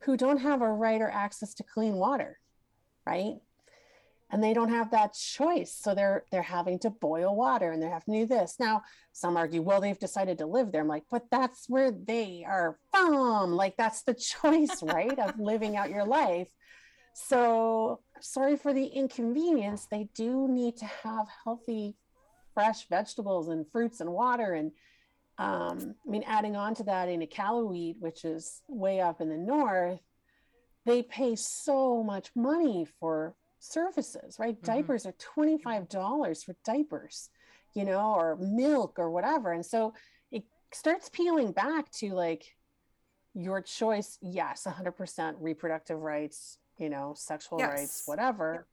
who 0.02 0.18
don't 0.18 0.40
have 0.40 0.62
a 0.62 0.70
right 0.70 1.02
or 1.02 1.10
access 1.10 1.54
to 1.54 1.64
clean 1.64 1.96
water, 1.96 2.40
right? 3.06 3.36
And 4.34 4.44
they 4.44 4.52
don't 4.56 4.72
have 4.72 4.90
that 4.90 5.13
choice. 5.13 5.72
So 5.72 5.94
they're 5.94 6.25
they're 6.32 6.42
having 6.42 6.80
to 6.80 6.90
boil 6.90 7.36
water 7.36 7.72
and 7.72 7.82
they 7.82 7.88
have 7.88 8.04
to 8.06 8.12
do 8.12 8.25
this. 8.25 8.56
Now 8.60 8.82
some 9.12 9.38
argue 9.38 9.62
well 9.62 9.80
they've 9.80 10.00
decided 10.00 10.40
to 10.40 10.48
live 10.48 10.72
there. 10.72 10.82
I'm 10.82 10.88
like 10.88 11.06
but 11.12 11.30
that's 11.30 11.70
where 11.70 11.92
they 11.92 12.44
are 12.46 12.80
from. 12.92 13.52
Like 13.52 13.78
that's 13.78 14.02
the 14.02 14.13
choice 14.42 14.82
right 14.82 15.18
of 15.20 15.40
living 15.40 15.78
out 15.78 15.92
your 15.92 16.04
life. 16.04 16.48
So 17.13 18.00
sorry 18.22 18.58
for 18.58 18.74
the 18.74 18.88
inconvenience. 18.88 19.86
They 19.86 20.10
do 20.16 20.48
need 20.50 20.78
to 20.78 20.86
have 20.86 21.28
healthy 21.44 21.96
fresh 22.56 22.88
vegetables 22.90 23.50
and 23.50 23.70
fruits 23.72 24.00
and 24.00 24.12
water 24.12 24.54
and 24.54 24.72
um, 25.40 25.96
i 26.06 26.10
mean 26.10 26.24
adding 26.28 26.56
on 26.56 26.75
to 26.75 26.84
that 26.84 27.10
in 27.10 27.20
iqaluit 27.20 27.96
which 28.00 28.24
is 28.24 28.62
way 28.68 29.02
up 29.02 29.22
in 29.22 29.30
the 29.30 29.36
north 29.36 30.00
they 30.86 31.02
pay 31.02 31.36
so 31.36 32.04
much 32.04 32.30
money 32.36 32.86
for 33.00 33.34
services, 33.63 34.38
right? 34.39 34.60
Mhm. 34.62 34.65
Diapers 34.65 35.05
are 35.05 35.13
$25 35.13 36.43
for 36.43 36.55
diapers, 36.63 37.29
you 37.74 37.86
know, 37.86 38.13
or 38.13 38.36
milk 38.38 39.00
or 39.00 39.10
whatever. 39.10 39.51
And 39.51 39.65
so 39.65 39.93
it 40.32 40.43
starts 40.72 41.10
peeling 41.10 41.51
back 41.51 41.91
to 41.91 42.13
like 42.13 42.55
your 43.34 43.62
choice. 43.62 44.17
Yes, 44.22 44.65
100% 44.65 45.38
reproductive 45.39 46.00
rights, 46.00 46.60
you 46.77 46.89
know, 46.89 47.13
sexual 47.15 47.60
Yes. 47.60 47.70
rights, 47.70 48.03
whatever. 48.05 48.67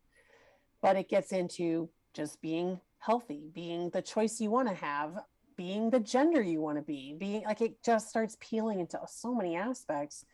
But 0.82 0.96
it 0.96 1.08
gets 1.08 1.32
into 1.32 1.90
just 2.14 2.40
being 2.40 2.80
healthy, 2.98 3.50
being 3.54 3.90
the 3.90 4.02
choice 4.02 4.40
you 4.40 4.50
want 4.50 4.68
to 4.68 4.74
have, 4.74 5.24
being 5.56 5.90
the 5.90 6.00
gender 6.00 6.42
you 6.42 6.60
want 6.60 6.78
to 6.78 6.82
be, 6.82 7.14
being 7.18 7.44
like 7.44 7.60
it 7.60 7.82
just 7.82 8.08
starts 8.08 8.36
peeling 8.40 8.80
into 8.80 8.98
so 9.06 9.34
many 9.34 9.56
aspects 9.56 10.24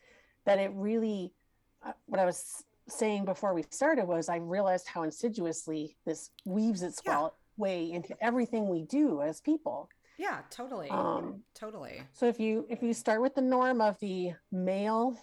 that 0.45 0.57
it 0.57 0.71
really, 0.73 1.33
uh, 1.85 1.91
what 2.05 2.19
I 2.19 2.25
was 2.25 2.63
saying 2.89 3.25
before 3.25 3.53
we 3.53 3.63
started 3.69 4.05
was 4.05 4.29
I 4.29 4.37
realized 4.37 4.87
how 4.87 5.03
insidiously 5.03 5.97
this 6.05 6.31
weaves 6.45 6.83
its 6.83 7.01
Yeah. 7.05 7.27
way 7.57 7.91
into 7.91 8.15
everything 8.21 8.69
we 8.69 8.83
do 8.83 9.21
as 9.21 9.41
people. 9.41 9.89
Yeah, 10.17 10.41
totally. 10.49 10.89
Um, 10.89 11.43
totally. 11.53 12.01
So 12.13 12.27
if 12.27 12.39
you 12.39 12.65
if 12.69 12.81
you 12.81 12.93
start 12.93 13.21
with 13.21 13.35
the 13.35 13.41
norm 13.41 13.81
of 13.81 13.99
the 13.99 14.33
male 14.51 15.17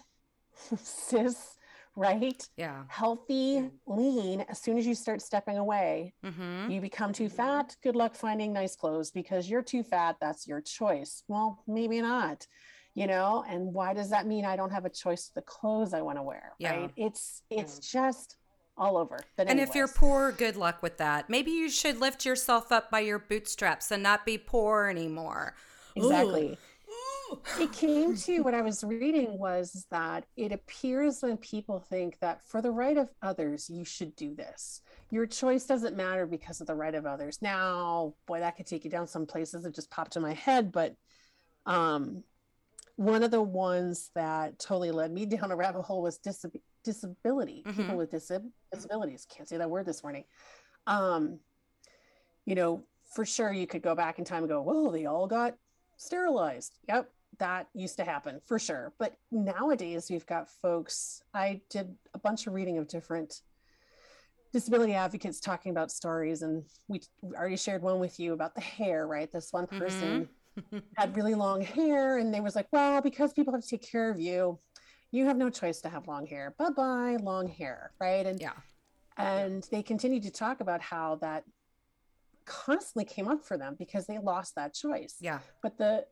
cis, 0.77 1.57
right, 1.95 2.47
Yeah. 2.57 2.83
healthy, 2.87 3.69
lean, 3.85 4.41
as 4.41 4.61
soon 4.61 4.77
as 4.77 4.85
you 4.85 4.95
start 4.95 5.21
stepping 5.21 5.57
away, 5.57 6.13
Mm-hmm. 6.23 6.71
you 6.71 6.81
become 6.81 7.13
too 7.13 7.29
fat. 7.29 7.75
Good 7.83 7.95
luck 7.95 8.15
finding 8.15 8.53
nice 8.53 8.75
clothes 8.75 9.11
because 9.11 9.49
you're 9.49 9.61
too 9.63 9.83
fat. 9.83 10.17
That's 10.21 10.47
your 10.47 10.61
choice. 10.61 11.23
Well, 11.27 11.63
maybe 11.67 12.01
not. 12.01 12.47
You 12.95 13.07
know, 13.07 13.43
and 13.47 13.73
why 13.73 13.93
does 13.93 14.09
that 14.11 14.25
mean 14.25 14.45
I 14.45 14.55
don't 14.55 14.71
have 14.71 14.85
a 14.85 14.89
choice 14.89 15.27
of 15.27 15.33
the 15.33 15.41
clothes 15.41 15.93
I 15.93 16.01
want 16.01 16.17
to 16.17 16.23
wear? 16.23 16.53
Yeah. 16.59 16.79
Right? 16.79 16.91
It's 16.95 17.43
it's 17.49 17.79
just 17.79 18.37
all 18.77 18.97
over. 18.97 19.19
And 19.37 19.59
if 19.59 19.75
you're 19.75 19.87
poor, 19.87 20.31
good 20.31 20.55
luck 20.55 20.81
with 20.81 20.97
that. 20.97 21.29
Maybe 21.29 21.51
you 21.51 21.69
should 21.69 21.99
lift 21.99 22.25
yourself 22.25 22.71
up 22.71 22.89
by 22.89 23.01
your 23.01 23.19
bootstraps 23.19 23.91
and 23.91 24.01
not 24.01 24.25
be 24.25 24.37
poor 24.37 24.87
anymore. 24.87 25.55
exactly. 25.95 26.57
Ooh. 27.31 27.39
it 27.59 27.71
came 27.71 28.15
to 28.15 28.39
what 28.43 28.53
I 28.53 28.61
was 28.61 28.83
reading 28.83 29.39
was 29.39 29.87
that 29.91 30.25
it 30.37 30.51
appears 30.51 31.21
when 31.21 31.37
people 31.37 31.79
think 31.79 32.19
that 32.19 32.47
for 32.47 32.61
the 32.61 32.71
right 32.71 32.97
of 32.97 33.09
others, 33.21 33.69
you 33.69 33.83
should 33.83 34.15
do 34.15 34.35
this. 34.35 34.81
Your 35.09 35.25
choice 35.25 35.65
doesn't 35.65 35.95
matter 35.95 36.25
because 36.25 36.61
of 36.61 36.67
the 36.67 36.75
right 36.75 36.95
of 36.95 37.05
others. 37.05 37.41
Now, 37.41 38.13
boy, 38.27 38.39
that 38.39 38.57
could 38.57 38.67
take 38.67 38.83
you 38.83 38.91
down 38.91 39.07
some 39.07 39.25
places 39.25 39.63
that 39.63 39.75
just 39.75 39.91
popped 39.91 40.15
in 40.15 40.21
my 40.21 40.33
head. 40.33 40.71
But 40.71 40.95
um, 41.65 42.23
one 42.97 43.23
of 43.23 43.31
the 43.31 43.41
ones 43.41 44.11
that 44.15 44.57
totally 44.59 44.91
led 44.91 45.11
me 45.11 45.25
down 45.25 45.51
a 45.51 45.55
rabbit 45.55 45.81
hole 45.83 46.01
was 46.01 46.17
disab- 46.19 46.61
disability. 46.83 47.63
People 47.65 47.83
Mhm. 47.85 47.97
with 47.97 48.11
disab- 48.11 48.49
disabilities. 48.71 49.25
Can't 49.29 49.47
say 49.49 49.57
that 49.57 49.69
word 49.69 49.85
this 49.85 50.03
morning. 50.03 50.23
Um, 50.87 51.39
you 52.45 52.55
know, 52.55 52.83
for 53.13 53.25
sure 53.25 53.51
you 53.51 53.67
could 53.67 53.81
go 53.81 53.95
back 53.95 54.19
in 54.19 54.25
time 54.25 54.39
and 54.43 54.49
go, 54.49 54.61
whoa, 54.61 54.91
they 54.91 55.05
all 55.05 55.27
got 55.27 55.57
sterilized. 55.97 56.77
Yep, 56.87 57.11
that 57.39 57.67
used 57.73 57.97
to 57.97 58.03
happen 58.03 58.39
for 58.45 58.59
sure. 58.59 58.93
But 58.97 59.17
nowadays 59.31 60.09
we've 60.09 60.25
got 60.25 60.49
folks. 60.49 61.23
I 61.33 61.61
did 61.69 61.95
a 62.13 62.19
bunch 62.19 62.47
of 62.47 62.53
reading 62.53 62.77
of 62.77 62.87
different 62.87 63.41
disability 64.53 64.93
advocates 64.93 65.39
talking 65.39 65.71
about 65.71 65.91
stories, 65.91 66.41
and 66.43 66.63
we 66.87 67.01
we 67.21 67.35
already 67.35 67.57
shared 67.57 67.81
one 67.81 67.99
with 67.99 68.19
you 68.19 68.33
about 68.33 68.55
the 68.55 68.61
hair, 68.61 69.05
right? 69.07 69.31
This 69.31 69.51
one 69.51 69.67
person 69.67 70.29
had 70.97 71.15
really 71.15 71.35
long 71.35 71.61
hair, 71.61 72.17
and 72.17 72.33
they 72.33 72.39
was 72.41 72.55
like, 72.55 72.67
well, 72.71 73.01
because 73.01 73.33
people 73.33 73.53
have 73.53 73.61
to 73.63 73.67
take 73.67 73.89
care 73.89 74.09
of 74.09 74.19
you, 74.19 74.59
you 75.11 75.25
have 75.25 75.37
no 75.37 75.49
choice 75.49 75.81
to 75.81 75.89
have 75.89 76.07
long 76.07 76.25
hair. 76.25 76.53
Bye 76.57 76.69
bye, 76.69 77.17
long 77.21 77.47
hair, 77.47 77.91
right? 77.99 78.25
And 78.25 78.39
Yeah. 78.41 78.53
and 79.17 79.63
they 79.71 79.81
continued 79.83 80.23
to 80.23 80.31
talk 80.31 80.59
about 80.61 80.81
how 80.81 81.15
that 81.17 81.43
constantly 82.45 83.05
came 83.05 83.27
up 83.27 83.43
for 83.43 83.57
them 83.57 83.75
because 83.79 84.05
they 84.05 84.19
lost 84.19 84.53
that 84.55 84.73
choice 84.73 85.15
Yeah. 85.19 85.39
but 85.63 85.77
the 85.79 86.05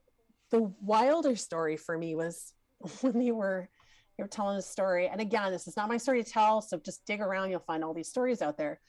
the 0.50 0.74
wilder 0.82 1.36
story 1.36 1.78
for 1.78 1.96
me 1.98 2.16
was 2.16 2.54
when 3.02 3.20
they 3.20 3.32
were 3.32 3.70
they 4.18 4.24
were 4.24 4.28
telling 4.28 4.58
a 4.58 4.62
story, 4.62 5.08
and 5.08 5.20
again, 5.20 5.52
this 5.52 5.68
is 5.68 5.76
not 5.76 5.90
my 5.90 5.98
story 5.98 6.24
to 6.24 6.30
tell, 6.30 6.62
so 6.62 6.78
just 6.78 7.04
dig 7.08 7.20
around, 7.20 7.50
you'll 7.50 7.60
find 7.62 7.84
all 7.84 7.96
these 7.96 8.10
stories 8.10 8.44
out 8.44 8.58
there. 8.60 8.80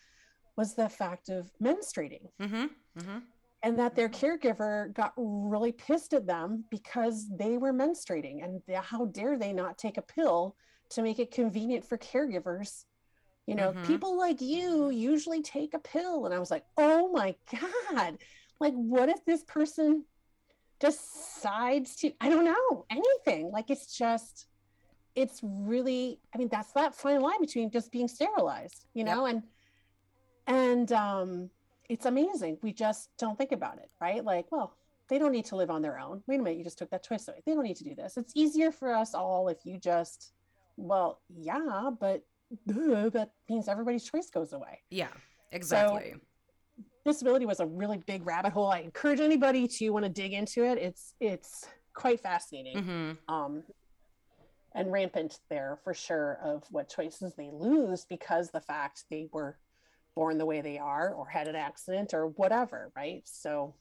Was 0.57 0.75
the 0.75 0.89
fact 0.91 1.31
of 1.31 1.51
menstruating. 1.63 2.29
Mm-hmm. 2.43 2.67
Mm-hmm. 2.99 3.19
And 3.65 3.79
that 3.79 3.97
their 3.97 4.11
caregiver 4.11 4.93
got 4.93 5.15
really 5.17 5.73
pissed 5.73 6.13
at 6.13 6.27
them 6.27 6.65
because 6.71 7.27
they 7.35 7.57
were 7.57 7.73
menstruating. 7.73 8.45
And 8.45 8.61
how 8.77 9.07
dare 9.07 9.39
they 9.39 9.53
not 9.53 9.79
take 9.79 9.97
a 9.97 10.03
pill 10.03 10.55
to 10.91 11.03
make 11.03 11.19
it 11.19 11.33
convenient 11.33 11.85
for 11.85 11.99
caregivers 11.99 12.85
you 13.47 13.55
know 13.55 13.73
mm-hmm. 13.73 13.85
people 13.85 14.17
like 14.19 14.41
you 14.41 14.91
usually 14.91 15.43
take 15.43 15.75
a 15.75 15.79
pill 15.79 16.25
and 16.25 16.35
i 16.35 16.39
was 16.39 16.51
like 16.51 16.65
oh 16.77 17.11
my 17.13 17.35
god 17.53 18.19
like 18.61 18.75
what 18.75 19.09
if 19.09 19.25
this 19.25 19.43
person 19.45 20.05
decides 20.81 21.97
to 21.97 22.13
i 22.21 22.29
don't 22.29 22.45
know 22.45 22.87
anything 22.91 23.51
like 23.51 23.71
it's 23.71 23.97
just 23.97 24.47
it's 25.15 25.41
really 25.43 26.19
i 26.35 26.39
mean 26.39 26.49
that's 26.51 26.73
that 26.73 26.95
fine 26.95 27.21
line 27.21 27.41
between 27.41 27.71
just 27.71 27.93
being 27.93 28.09
sterilized 28.09 28.87
you 28.95 29.05
know 29.05 29.27
yep. 29.27 29.43
and 30.49 30.89
and 30.89 30.93
um 30.93 31.51
it's 31.89 32.07
amazing 32.07 32.59
we 32.63 32.73
just 32.73 33.11
don't 33.19 33.37
think 33.37 33.53
about 33.53 33.79
it 33.79 33.91
right 34.01 34.25
like 34.25 34.47
well 34.51 34.77
they 35.09 35.19
don't 35.19 35.33
need 35.33 35.45
to 35.45 35.57
live 35.57 35.71
on 35.71 35.83
their 35.83 35.99
own 35.99 36.23
wait 36.27 36.41
a 36.41 36.43
minute 36.43 36.59
you 36.59 36.65
just 36.65 36.79
took 36.79 36.91
that 36.91 37.05
choice 37.05 37.29
away 37.29 37.43
they 37.47 37.55
don't 37.55 37.65
need 37.65 37.77
to 37.77 37.85
do 37.85 37.95
this 37.95 38.17
it's 38.17 38.33
easier 38.35 38.71
for 38.71 38.95
us 38.95 39.15
all 39.15 39.49
if 39.49 39.59
you 39.65 39.79
just 39.79 40.33
well 40.77 41.21
yeah 41.37 41.91
but 42.01 42.25
that 42.67 43.31
means 43.49 43.69
everybody's 43.69 44.05
choice 44.05 44.31
goes 44.31 44.53
away. 44.53 44.81
Yeah, 44.91 45.09
exactly. 45.53 46.15
So, 46.15 46.83
disability 47.05 47.47
was 47.47 47.61
a 47.61 47.67
really 47.67 47.99
big 48.07 48.27
rabbit 48.27 48.53
hole. 48.53 48.69
I 48.69 48.81
encourage 48.81 49.21
anybody 49.21 49.69
to 49.69 49.91
want 49.91 50.05
to 50.05 50.09
dig 50.09 50.33
into 50.33 50.65
it. 50.65 50.79
It's 50.79 51.15
it's 51.21 51.67
quite 51.95 52.21
fascinating. 52.21 52.77
Mm-hmm. 52.77 53.35
Um, 53.35 53.63
and 54.77 54.91
rampant 54.91 55.39
there 55.49 55.79
for 55.85 55.95
sure 55.95 56.39
of 56.43 56.65
what 56.71 56.89
choices 56.89 57.35
they 57.35 57.51
lose 57.53 58.05
because 58.07 58.51
the 58.51 58.61
fact 58.61 59.05
they 59.09 59.29
were 59.33 59.57
born 60.15 60.39
the 60.39 60.47
way 60.47 60.61
they 60.61 60.79
are 60.79 61.13
or 61.15 61.27
had 61.27 61.49
an 61.49 61.57
accident 61.57 62.15
or 62.15 62.29
whatever, 62.29 62.93
right? 62.97 63.23
So 63.25 63.75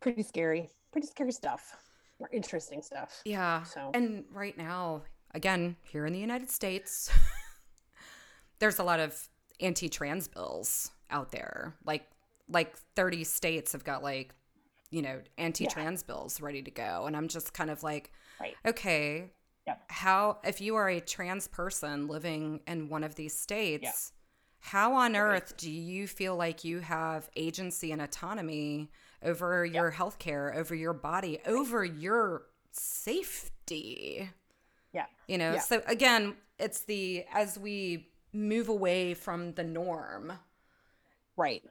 pretty 0.00 0.22
scary, 0.22 0.70
pretty 0.92 1.06
scary 1.06 1.32
stuff 1.32 1.76
or 2.18 2.28
interesting 2.32 2.82
stuff. 2.82 3.22
Yeah. 3.24 3.62
So 3.64 3.90
and 3.94 4.24
right 4.32 4.56
now, 4.56 5.02
again, 5.34 5.76
here 5.82 6.06
in 6.06 6.12
the 6.12 6.18
United 6.18 6.50
States, 6.50 7.10
there's 8.58 8.78
a 8.78 8.84
lot 8.84 9.00
of 9.00 9.28
anti-trans 9.60 10.28
bills 10.28 10.90
out 11.10 11.30
there. 11.30 11.74
Like 11.84 12.06
like 12.48 12.76
30 12.94 13.24
states 13.24 13.72
have 13.72 13.84
got 13.84 14.02
like 14.02 14.34
you 14.90 15.00
know 15.00 15.20
anti-trans 15.38 16.02
yeah. 16.02 16.12
bills 16.14 16.42
ready 16.42 16.62
to 16.62 16.70
go 16.70 17.06
and 17.06 17.16
I'm 17.16 17.28
just 17.28 17.54
kind 17.54 17.70
of 17.70 17.82
like 17.82 18.12
right. 18.38 18.54
okay, 18.66 19.30
yep. 19.66 19.82
how 19.88 20.38
if 20.44 20.60
you 20.60 20.74
are 20.76 20.88
a 20.88 21.00
trans 21.00 21.48
person 21.48 22.06
living 22.06 22.60
in 22.66 22.88
one 22.88 23.04
of 23.04 23.14
these 23.14 23.34
states. 23.36 24.12
How 24.64 24.94
on 24.94 25.14
earth 25.14 25.58
do 25.58 25.70
you 25.70 26.06
feel 26.06 26.36
like 26.36 26.64
you 26.64 26.80
have 26.80 27.28
agency 27.36 27.92
and 27.92 28.00
autonomy 28.00 28.90
over 29.22 29.62
your 29.66 29.88
yep. 29.88 29.92
health 29.92 30.18
care, 30.18 30.54
over 30.54 30.74
your 30.74 30.94
body, 30.94 31.38
over 31.46 31.84
your 31.84 32.46
safety? 32.72 34.30
Yeah. 34.94 35.04
You 35.28 35.36
know, 35.36 35.52
yeah. 35.52 35.60
so 35.60 35.82
again, 35.86 36.36
it's 36.58 36.80
the 36.80 37.26
as 37.30 37.58
we 37.58 38.08
move 38.32 38.70
away 38.70 39.12
from 39.12 39.52
the 39.52 39.64
norm. 39.64 40.32
Right. 41.36 41.62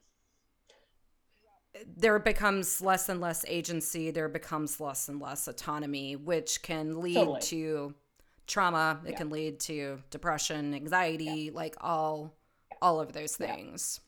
There 1.97 2.19
becomes 2.19 2.79
less 2.79 3.09
and 3.09 3.19
less 3.19 3.43
agency, 3.47 4.11
there 4.11 4.29
becomes 4.29 4.79
less 4.79 5.09
and 5.09 5.19
less 5.19 5.47
autonomy, 5.47 6.15
which 6.15 6.61
can 6.61 7.01
lead 7.01 7.15
totally. 7.15 7.41
to 7.41 7.95
trauma, 8.45 9.01
it 9.03 9.13
yeah. 9.13 9.17
can 9.17 9.31
lead 9.31 9.59
to 9.61 10.03
depression, 10.11 10.75
anxiety, 10.75 11.49
yeah. 11.51 11.51
like 11.55 11.75
all 11.81 12.35
all 12.83 12.99
of 12.99 13.13
those 13.13 13.35
things. 13.35 14.01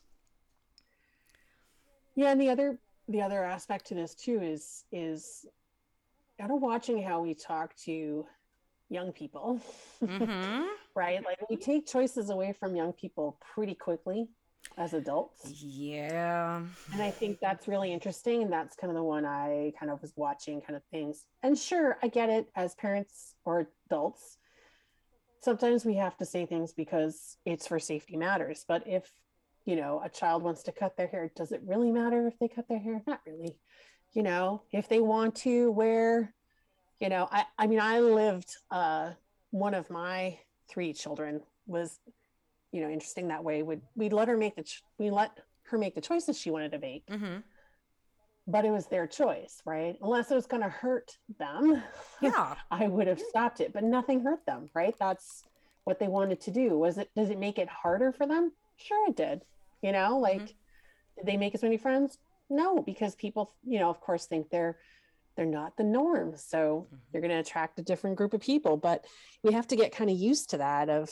Yeah. 2.16 2.32
and 2.32 2.40
the 2.40 2.50
other 2.50 2.78
the 3.08 3.22
other 3.22 3.44
aspect 3.44 3.88
to 3.88 3.96
this 3.96 4.14
too 4.14 4.42
is 4.42 4.84
is 4.92 5.46
kind 6.40 6.52
of 6.52 6.62
watching 6.62 7.02
how 7.02 7.22
we 7.22 7.34
talk 7.34 7.76
to 7.86 8.26
young 8.90 9.12
people 9.12 9.60
mm-hmm. 10.04 10.64
right 10.96 11.24
like 11.26 11.50
we 11.50 11.56
take 11.56 11.88
choices 11.88 12.30
away 12.30 12.54
from 12.54 12.76
young 12.76 12.94
people 12.94 13.40
pretty 13.54 13.74
quickly 13.74 14.28
as 14.78 14.94
adults 14.94 15.52
yeah 15.62 16.62
and 16.94 17.02
i 17.02 17.10
think 17.10 17.40
that's 17.40 17.68
really 17.68 17.94
interesting 17.94 18.44
and 18.44 18.52
that's 18.52 18.76
kind 18.76 18.92
of 18.92 18.96
the 18.96 19.04
one 19.04 19.26
i 19.26 19.72
kind 19.80 19.92
of 19.92 20.02
was 20.02 20.14
watching 20.16 20.62
kind 20.62 20.76
of 20.76 20.84
things 20.92 21.26
and 21.44 21.58
sure 21.58 21.98
i 22.04 22.08
get 22.08 22.30
it 22.30 22.50
as 22.56 22.76
parents 22.76 23.36
or 23.46 23.68
adults 23.88 24.38
sometimes 25.46 25.86
we 25.86 25.96
have 25.96 26.18
to 26.18 26.26
say 26.26 26.46
things 26.46 26.74
because 26.74 27.38
it's 27.46 27.68
for 27.68 27.80
safety 27.80 28.18
matters 28.18 28.66
but 28.68 28.84
if 28.88 29.10
you 29.66 29.76
know 29.76 30.02
a 30.04 30.10
child 30.10 30.44
wants 30.44 30.64
to 30.64 30.72
cut 30.72 30.98
their 30.98 31.08
hair 31.08 31.32
does 31.36 31.52
it 31.52 31.62
really 31.66 31.92
matter 31.92 32.28
if 32.28 32.38
they 32.40 32.48
cut 32.48 32.68
their 32.68 32.80
hair? 32.80 33.02
Not 33.08 33.22
really. 33.26 33.58
You 34.12 34.24
know 34.24 34.64
if 34.72 34.90
they 34.90 35.00
want 35.00 35.36
to 35.38 35.72
wear 35.72 36.34
you 37.00 37.10
know 37.10 37.28
i 37.32 37.46
i 37.58 37.68
mean 37.68 37.80
i 37.80 38.00
lived 38.00 38.50
uh 38.72 39.12
one 39.52 39.74
of 39.74 39.90
my 39.90 40.38
three 40.70 40.94
children 40.94 41.42
was 41.68 42.00
you 42.72 42.82
know 42.82 42.90
interesting 42.90 43.30
that 43.30 43.44
way. 43.44 43.64
Would 43.64 43.82
we 43.96 44.10
let 44.10 44.28
her 44.28 44.38
make 44.38 44.56
the 44.56 44.64
ch- 44.64 44.84
we 44.98 45.10
let 45.10 45.32
her 45.68 45.78
make 45.78 45.96
the 45.96 46.02
choices 46.02 46.38
she 46.38 46.52
wanted 46.52 46.74
to 46.74 46.80
make. 46.80 47.06
Mm-hmm. 47.08 47.38
But 48.48 48.66
it 48.66 48.72
was 48.72 48.88
their 48.88 49.08
choice 49.08 49.62
right? 49.66 49.98
Unless 50.02 50.32
it 50.32 50.36
was 50.36 50.46
going 50.46 50.64
to 50.64 50.70
hurt 50.70 51.18
them 51.40 51.82
yeah. 52.22 52.56
I 52.72 52.88
would 52.88 53.08
have 53.08 53.20
stopped 53.20 53.60
it 53.60 53.74
but 53.74 53.84
nothing 53.84 54.22
hurt 54.22 54.46
them 54.46 54.70
right? 54.74 54.96
That's 55.00 55.44
what 55.84 56.00
they 56.00 56.08
wanted 56.08 56.42
to 56.42 56.52
do. 56.52 56.78
Was 56.78 56.98
it 56.98 57.10
does 57.16 57.30
it 57.30 57.40
make 57.40 57.60
it 57.60 57.70
harder 57.70 58.12
for 58.12 58.28
them? 58.28 58.52
Sure 58.78 59.10
it 59.10 59.16
did 59.16 59.42
you 59.82 59.92
know 59.92 60.20
like 60.20 60.38
mm-hmm. 60.38 61.18
did 61.18 61.26
they 61.26 61.38
make 61.38 61.56
as 61.56 61.64
many 61.64 61.78
friends? 61.78 62.18
No 62.50 62.82
because 62.82 63.16
people 63.16 63.54
you 63.64 63.80
know 63.80 63.90
of 63.90 64.00
course 64.02 64.26
think 64.26 64.50
they're 64.50 64.78
they're 65.36 65.46
not 65.46 65.76
the 65.76 65.84
norm. 65.84 66.36
So 66.38 66.88
mm-hmm. 66.88 66.96
they're 67.12 67.22
going 67.22 67.32
to 67.32 67.40
attract 67.40 67.80
a 67.80 67.84
different 67.84 68.16
group 68.16 68.34
of 68.34 68.42
people 68.42 68.78
but 68.78 69.06
we 69.44 69.54
have 69.54 69.68
to 69.68 69.76
get 69.76 69.96
kind 69.96 70.10
of 70.10 70.18
used 70.18 70.52
to 70.52 70.58
that 70.58 70.90
of 70.90 71.10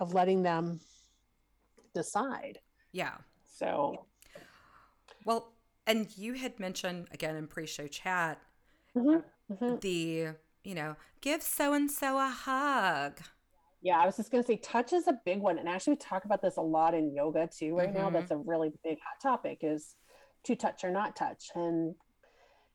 of 0.00 0.14
letting 0.14 0.42
them 0.42 0.80
decide. 1.94 2.58
Yeah. 2.92 3.14
So 3.58 4.06
well 5.24 5.52
and 5.86 6.08
you 6.16 6.34
had 6.34 6.58
mentioned 6.58 7.08
again 7.12 7.36
in 7.36 7.46
pre-show 7.46 7.86
chat 7.86 8.38
mm-hmm. 8.96 9.20
Mm-hmm. 9.52 9.76
the 9.80 10.28
you 10.64 10.74
know 10.74 10.96
give 11.20 11.42
so 11.42 11.72
and 11.72 11.90
so 11.90 12.18
a 12.18 12.28
hug 12.28 13.20
yeah 13.82 13.98
i 13.98 14.06
was 14.06 14.16
just 14.16 14.30
going 14.30 14.42
to 14.42 14.46
say 14.46 14.56
touch 14.56 14.92
is 14.92 15.06
a 15.06 15.18
big 15.24 15.40
one 15.40 15.58
and 15.58 15.68
actually 15.68 15.92
we 15.92 15.98
talk 15.98 16.24
about 16.24 16.42
this 16.42 16.56
a 16.56 16.62
lot 16.62 16.94
in 16.94 17.14
yoga 17.14 17.48
too 17.48 17.76
right 17.76 17.94
now 17.94 18.06
mm-hmm. 18.06 18.14
that's 18.14 18.30
a 18.30 18.36
really 18.36 18.72
big 18.82 18.98
hot 18.98 19.20
topic 19.22 19.58
is 19.62 19.94
to 20.44 20.56
touch 20.56 20.84
or 20.84 20.90
not 20.90 21.16
touch 21.16 21.50
and 21.54 21.94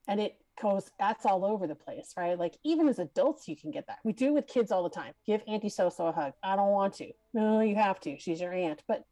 and 0.08 0.20
it 0.20 0.36
goes 0.62 0.92
that's 1.00 1.26
all 1.26 1.46
over 1.46 1.68
the 1.68 1.76
place 1.76 2.14
right 2.18 2.38
like 2.38 2.56
even 2.64 2.88
as 2.88 3.00
adults 3.00 3.48
you 3.48 3.56
can 3.56 3.72
get 3.72 3.88
that 3.88 4.00
we 4.04 4.14
do 4.14 4.34
with 4.34 4.48
kids 4.48 4.72
all 4.72 4.84
the 4.84 4.90
time 4.90 5.14
give 5.26 5.42
auntie 5.48 5.70
so-so 5.70 6.08
a 6.08 6.12
hug 6.12 6.34
i 6.44 6.56
don't 6.56 6.72
want 6.72 6.94
to 6.94 7.10
no 7.34 7.62
you 7.62 7.76
have 7.76 8.00
to 8.00 8.18
she's 8.20 8.42
your 8.42 8.54
aunt 8.54 8.84
but 8.88 9.06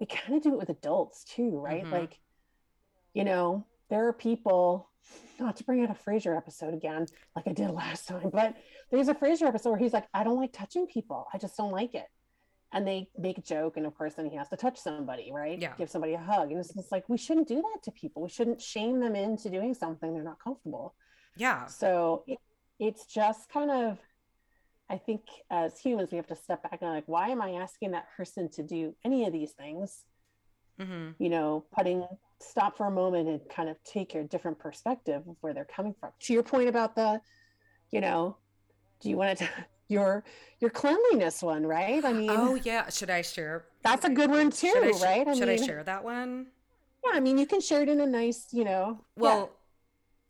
we 0.00 0.06
kind 0.06 0.34
of 0.34 0.42
do 0.42 0.52
it 0.52 0.58
with 0.58 0.70
adults 0.70 1.24
too 1.24 1.58
right 1.58 1.82
mm-hmm. 1.82 1.92
like 1.92 2.18
you 3.14 3.24
know 3.24 3.64
there 3.88 4.06
are 4.06 4.12
people 4.12 4.90
not 5.40 5.56
to 5.56 5.64
bring 5.64 5.82
out 5.82 5.90
a 5.90 5.94
Frasier 5.94 6.36
episode 6.36 6.74
again 6.74 7.06
like 7.34 7.46
i 7.48 7.52
did 7.52 7.70
last 7.70 8.08
time 8.08 8.30
but 8.30 8.54
there's 8.90 9.08
a 9.08 9.14
Frasier 9.14 9.46
episode 9.46 9.70
where 9.70 9.78
he's 9.78 9.92
like 9.92 10.06
i 10.12 10.22
don't 10.22 10.36
like 10.36 10.52
touching 10.52 10.86
people. 10.86 11.26
I 11.32 11.38
just 11.38 11.56
don't 11.56 11.72
like 11.72 11.94
it. 11.94 12.06
And 12.72 12.86
they 12.86 13.08
make 13.16 13.38
a 13.38 13.42
joke 13.42 13.76
and 13.76 13.86
of 13.86 13.94
course 13.96 14.14
then 14.14 14.26
he 14.26 14.36
has 14.36 14.48
to 14.48 14.56
touch 14.56 14.78
somebody 14.78 15.30
right? 15.32 15.58
Yeah. 15.58 15.74
Give 15.78 15.88
somebody 15.88 16.14
a 16.14 16.18
hug. 16.18 16.50
And 16.50 16.60
it's, 16.60 16.76
it's 16.76 16.92
like 16.92 17.08
we 17.08 17.16
shouldn't 17.16 17.48
do 17.48 17.56
that 17.56 17.82
to 17.84 17.90
people. 17.92 18.22
We 18.22 18.28
shouldn't 18.28 18.60
shame 18.60 19.00
them 19.00 19.14
into 19.14 19.48
doing 19.48 19.74
something 19.74 20.12
they're 20.12 20.22
not 20.22 20.42
comfortable. 20.42 20.94
Yeah. 21.36 21.66
So 21.66 22.24
it, 22.26 22.38
it's 22.78 23.06
just 23.06 23.48
kind 23.50 23.70
of 23.70 23.98
i 24.90 24.98
think 24.98 25.22
as 25.50 25.78
humans 25.78 26.10
we 26.10 26.16
have 26.16 26.26
to 26.26 26.36
step 26.36 26.62
back 26.62 26.78
and 26.82 26.90
like 26.90 27.04
why 27.06 27.28
am 27.28 27.40
i 27.40 27.52
asking 27.52 27.92
that 27.92 28.06
person 28.16 28.48
to 28.50 28.62
do 28.62 28.94
any 29.04 29.26
of 29.26 29.32
these 29.32 29.52
things 29.52 30.04
mm-hmm. 30.80 31.10
you 31.18 31.28
know 31.28 31.64
putting 31.74 32.06
stop 32.40 32.76
for 32.76 32.86
a 32.86 32.90
moment 32.90 33.28
and 33.28 33.40
kind 33.48 33.68
of 33.68 33.76
take 33.84 34.12
your 34.12 34.24
different 34.24 34.58
perspective 34.58 35.22
of 35.28 35.36
where 35.40 35.54
they're 35.54 35.64
coming 35.64 35.94
from 35.98 36.10
to 36.20 36.32
your 36.32 36.42
point 36.42 36.68
about 36.68 36.94
the 36.94 37.20
you 37.90 38.00
know 38.00 38.36
do 39.00 39.08
you 39.10 39.16
want 39.16 39.38
to 39.38 39.48
your 39.88 40.24
your 40.60 40.70
cleanliness 40.70 41.42
one, 41.42 41.66
right? 41.66 42.04
I 42.04 42.12
mean, 42.12 42.30
oh 42.30 42.54
yeah, 42.56 42.88
should 42.88 43.10
I 43.10 43.22
share? 43.22 43.66
That's 43.82 44.04
a 44.04 44.10
good 44.10 44.30
one 44.30 44.50
too, 44.50 44.72
should 44.72 44.96
sh- 44.96 45.02
right? 45.02 45.26
I 45.26 45.34
should 45.34 45.48
mean, 45.48 45.62
I 45.62 45.66
share 45.66 45.84
that 45.84 46.02
one? 46.02 46.46
Yeah, 47.04 47.12
I 47.14 47.20
mean, 47.20 47.38
you 47.38 47.46
can 47.46 47.60
share 47.60 47.82
it 47.82 47.88
in 47.88 48.00
a 48.00 48.06
nice, 48.06 48.46
you 48.50 48.64
know. 48.64 49.04
Well, 49.16 49.50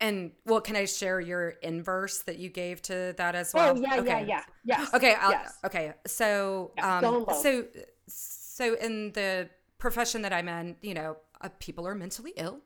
yeah. 0.00 0.08
and 0.08 0.32
well, 0.44 0.60
can 0.60 0.76
I 0.76 0.86
share 0.86 1.20
your 1.20 1.50
inverse 1.62 2.22
that 2.22 2.38
you 2.38 2.48
gave 2.48 2.82
to 2.82 3.14
that 3.16 3.34
as 3.34 3.54
well? 3.54 3.74
Oh 3.76 3.80
yeah, 3.80 4.00
okay. 4.00 4.24
yeah, 4.26 4.42
yeah, 4.64 4.80
yes. 4.80 4.94
Okay, 4.94 5.14
I'll, 5.20 5.30
yes. 5.30 5.58
okay. 5.64 5.92
So, 6.06 6.72
um, 6.82 7.26
so, 7.40 7.64
so 8.08 8.74
in 8.74 9.12
the 9.12 9.48
profession 9.78 10.22
that 10.22 10.32
I'm 10.32 10.48
in, 10.48 10.76
you 10.82 10.94
know, 10.94 11.16
uh, 11.40 11.48
people 11.58 11.86
are 11.86 11.94
mentally 11.94 12.32
ill, 12.36 12.60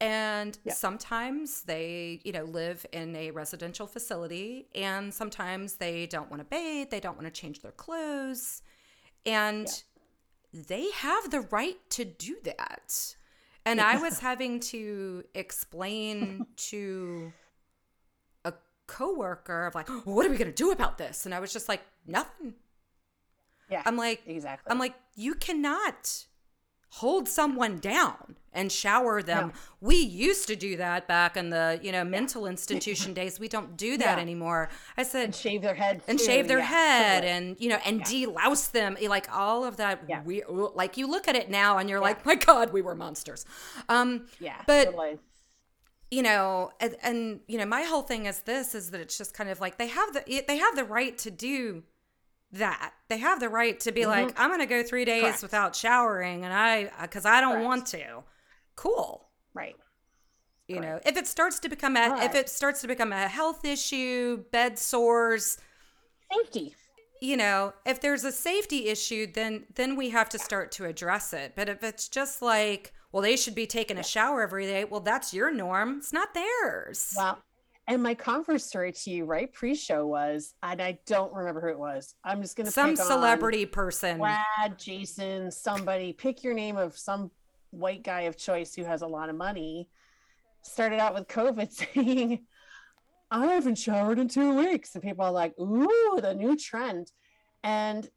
And 0.00 0.58
yeah. 0.64 0.72
sometimes 0.72 1.62
they, 1.62 2.20
you 2.24 2.32
know, 2.32 2.44
live 2.44 2.86
in 2.92 3.14
a 3.14 3.30
residential 3.32 3.86
facility 3.86 4.66
and 4.74 5.12
sometimes 5.12 5.74
they 5.74 6.06
don't 6.06 6.30
want 6.30 6.40
to 6.40 6.44
bathe, 6.46 6.88
they 6.90 7.00
don't 7.00 7.16
want 7.16 7.26
to 7.26 7.40
change 7.40 7.60
their 7.60 7.72
clothes. 7.72 8.62
And 9.26 9.66
yeah. 10.52 10.62
they 10.68 10.90
have 10.92 11.30
the 11.30 11.40
right 11.42 11.78
to 11.90 12.06
do 12.06 12.36
that. 12.44 13.14
And 13.66 13.78
I 13.78 13.98
was 14.00 14.20
having 14.20 14.60
to 14.60 15.24
explain 15.34 16.46
to 16.56 17.32
a 18.46 18.54
coworker 18.86 19.66
of 19.66 19.74
like, 19.74 19.88
what 20.06 20.24
are 20.24 20.30
we 20.30 20.38
going 20.38 20.50
to 20.50 20.54
do 20.56 20.70
about 20.72 20.96
this? 20.96 21.26
And 21.26 21.34
I 21.34 21.40
was 21.40 21.52
just 21.52 21.68
like, 21.68 21.82
nothing. 22.06 22.54
Yeah. 23.70 23.82
I'm 23.84 23.98
like, 23.98 24.22
exactly. 24.26 24.70
I'm 24.70 24.78
like, 24.78 24.94
you 25.14 25.34
cannot 25.34 26.24
hold 26.90 27.28
someone 27.28 27.78
down 27.78 28.36
and 28.52 28.70
shower 28.70 29.22
them. 29.22 29.48
No. 29.48 29.52
We 29.80 29.96
used 29.96 30.48
to 30.48 30.56
do 30.56 30.76
that 30.76 31.06
back 31.06 31.36
in 31.36 31.50
the, 31.50 31.78
you 31.82 31.92
know, 31.92 32.02
mental 32.04 32.46
institution 32.46 33.14
days. 33.14 33.38
We 33.38 33.48
don't 33.48 33.76
do 33.76 33.96
that 33.98 34.16
yeah. 34.16 34.22
anymore. 34.22 34.70
I 34.96 35.04
said 35.04 35.26
and 35.26 35.34
shave 35.34 35.62
their 35.62 35.74
head 35.74 36.02
and 36.08 36.20
shave 36.20 36.48
their 36.48 36.58
yeah, 36.58 36.64
head 36.64 37.24
and, 37.24 37.56
you 37.60 37.68
know, 37.68 37.78
and 37.84 38.00
yeah. 38.00 38.26
delouse 38.26 38.72
them. 38.72 38.96
Like 39.08 39.28
all 39.32 39.64
of 39.64 39.76
that 39.76 40.02
yeah. 40.08 40.22
we 40.24 40.42
like 40.48 40.96
you 40.96 41.08
look 41.08 41.28
at 41.28 41.36
it 41.36 41.48
now 41.48 41.78
and 41.78 41.88
you're 41.88 42.00
like, 42.00 42.26
"My 42.26 42.34
god, 42.34 42.72
we 42.72 42.82
were 42.82 42.94
monsters." 42.94 43.46
Um 43.88 44.26
yeah. 44.38 44.62
But. 44.66 44.94
You 46.12 46.24
know, 46.24 46.72
and, 46.80 46.96
and 47.04 47.40
you 47.46 47.56
know, 47.56 47.66
my 47.66 47.82
whole 47.82 48.02
thing 48.02 48.26
is 48.26 48.40
this 48.40 48.74
is 48.74 48.90
that 48.90 49.00
it's 49.00 49.16
just 49.16 49.32
kind 49.32 49.48
of 49.48 49.60
like 49.60 49.78
they 49.78 49.86
have 49.86 50.12
the 50.12 50.42
they 50.48 50.56
have 50.56 50.74
the 50.74 50.82
right 50.82 51.16
to 51.18 51.30
do 51.30 51.84
that. 52.52 52.92
They 53.08 53.18
have 53.18 53.40
the 53.40 53.48
right 53.48 53.78
to 53.80 53.92
be 53.92 54.02
mm-hmm. 54.02 54.10
like, 54.10 54.40
I'm 54.40 54.50
going 54.50 54.60
to 54.60 54.66
go 54.66 54.82
three 54.82 55.04
days 55.04 55.22
Correct. 55.22 55.42
without 55.42 55.76
showering 55.76 56.44
and 56.44 56.52
I, 56.52 56.90
because 57.02 57.24
I 57.24 57.40
don't 57.40 57.54
Correct. 57.54 57.66
want 57.66 57.86
to. 57.86 58.22
Cool. 58.76 59.28
Right. 59.54 59.76
You 60.68 60.76
Correct. 60.76 61.04
know, 61.04 61.10
if 61.10 61.16
it 61.16 61.26
starts 61.26 61.58
to 61.60 61.68
become 61.68 61.96
a, 61.96 62.08
right. 62.10 62.24
if 62.24 62.34
it 62.34 62.48
starts 62.48 62.80
to 62.82 62.88
become 62.88 63.12
a 63.12 63.28
health 63.28 63.64
issue, 63.64 64.44
bed 64.52 64.78
sores, 64.78 65.58
safety. 66.32 66.74
You 67.22 67.36
know, 67.36 67.74
if 67.84 68.00
there's 68.00 68.24
a 68.24 68.32
safety 68.32 68.88
issue, 68.88 69.26
then 69.30 69.66
then 69.74 69.94
we 69.94 70.08
have 70.08 70.30
to 70.30 70.38
start 70.38 70.72
to 70.72 70.86
address 70.86 71.34
it. 71.34 71.52
But 71.54 71.68
if 71.68 71.82
it's 71.82 72.08
just 72.08 72.40
like, 72.40 72.94
well, 73.12 73.22
they 73.22 73.36
should 73.36 73.54
be 73.54 73.66
taking 73.66 73.98
a 73.98 74.02
shower 74.02 74.42
every 74.42 74.64
day, 74.64 74.84
well, 74.84 75.00
that's 75.00 75.34
your 75.34 75.52
norm. 75.52 75.98
It's 75.98 76.14
not 76.14 76.32
theirs. 76.32 77.12
Well, 77.14 77.42
and 77.90 78.04
my 78.04 78.14
converse 78.14 78.64
story 78.64 78.92
to 78.92 79.10
you, 79.10 79.24
right, 79.24 79.52
pre-show 79.52 80.06
was, 80.06 80.54
and 80.62 80.80
I 80.80 81.00
don't 81.06 81.34
remember 81.34 81.60
who 81.60 81.68
it 81.68 81.78
was. 81.78 82.14
I'm 82.22 82.40
just 82.40 82.56
gonna 82.56 82.70
some 82.70 82.94
celebrity 82.94 83.66
person, 83.66 84.18
Brad, 84.18 84.78
Jason, 84.78 85.50
somebody. 85.50 86.12
Pick 86.12 86.44
your 86.44 86.54
name 86.54 86.76
of 86.76 86.96
some 86.96 87.32
white 87.70 88.04
guy 88.04 88.22
of 88.22 88.36
choice 88.36 88.76
who 88.76 88.84
has 88.84 89.02
a 89.02 89.08
lot 89.08 89.28
of 89.28 89.34
money. 89.34 89.88
Started 90.62 91.00
out 91.00 91.14
with 91.14 91.26
COVID 91.26 91.72
saying, 91.94 92.46
"I 93.28 93.46
haven't 93.46 93.76
showered 93.78 94.20
in 94.20 94.28
two 94.28 94.54
weeks," 94.54 94.94
and 94.94 95.02
people 95.02 95.24
are 95.24 95.32
like, 95.32 95.58
"Ooh, 95.58 96.20
the 96.22 96.34
new 96.34 96.56
trend," 96.56 97.10
and 97.64 98.08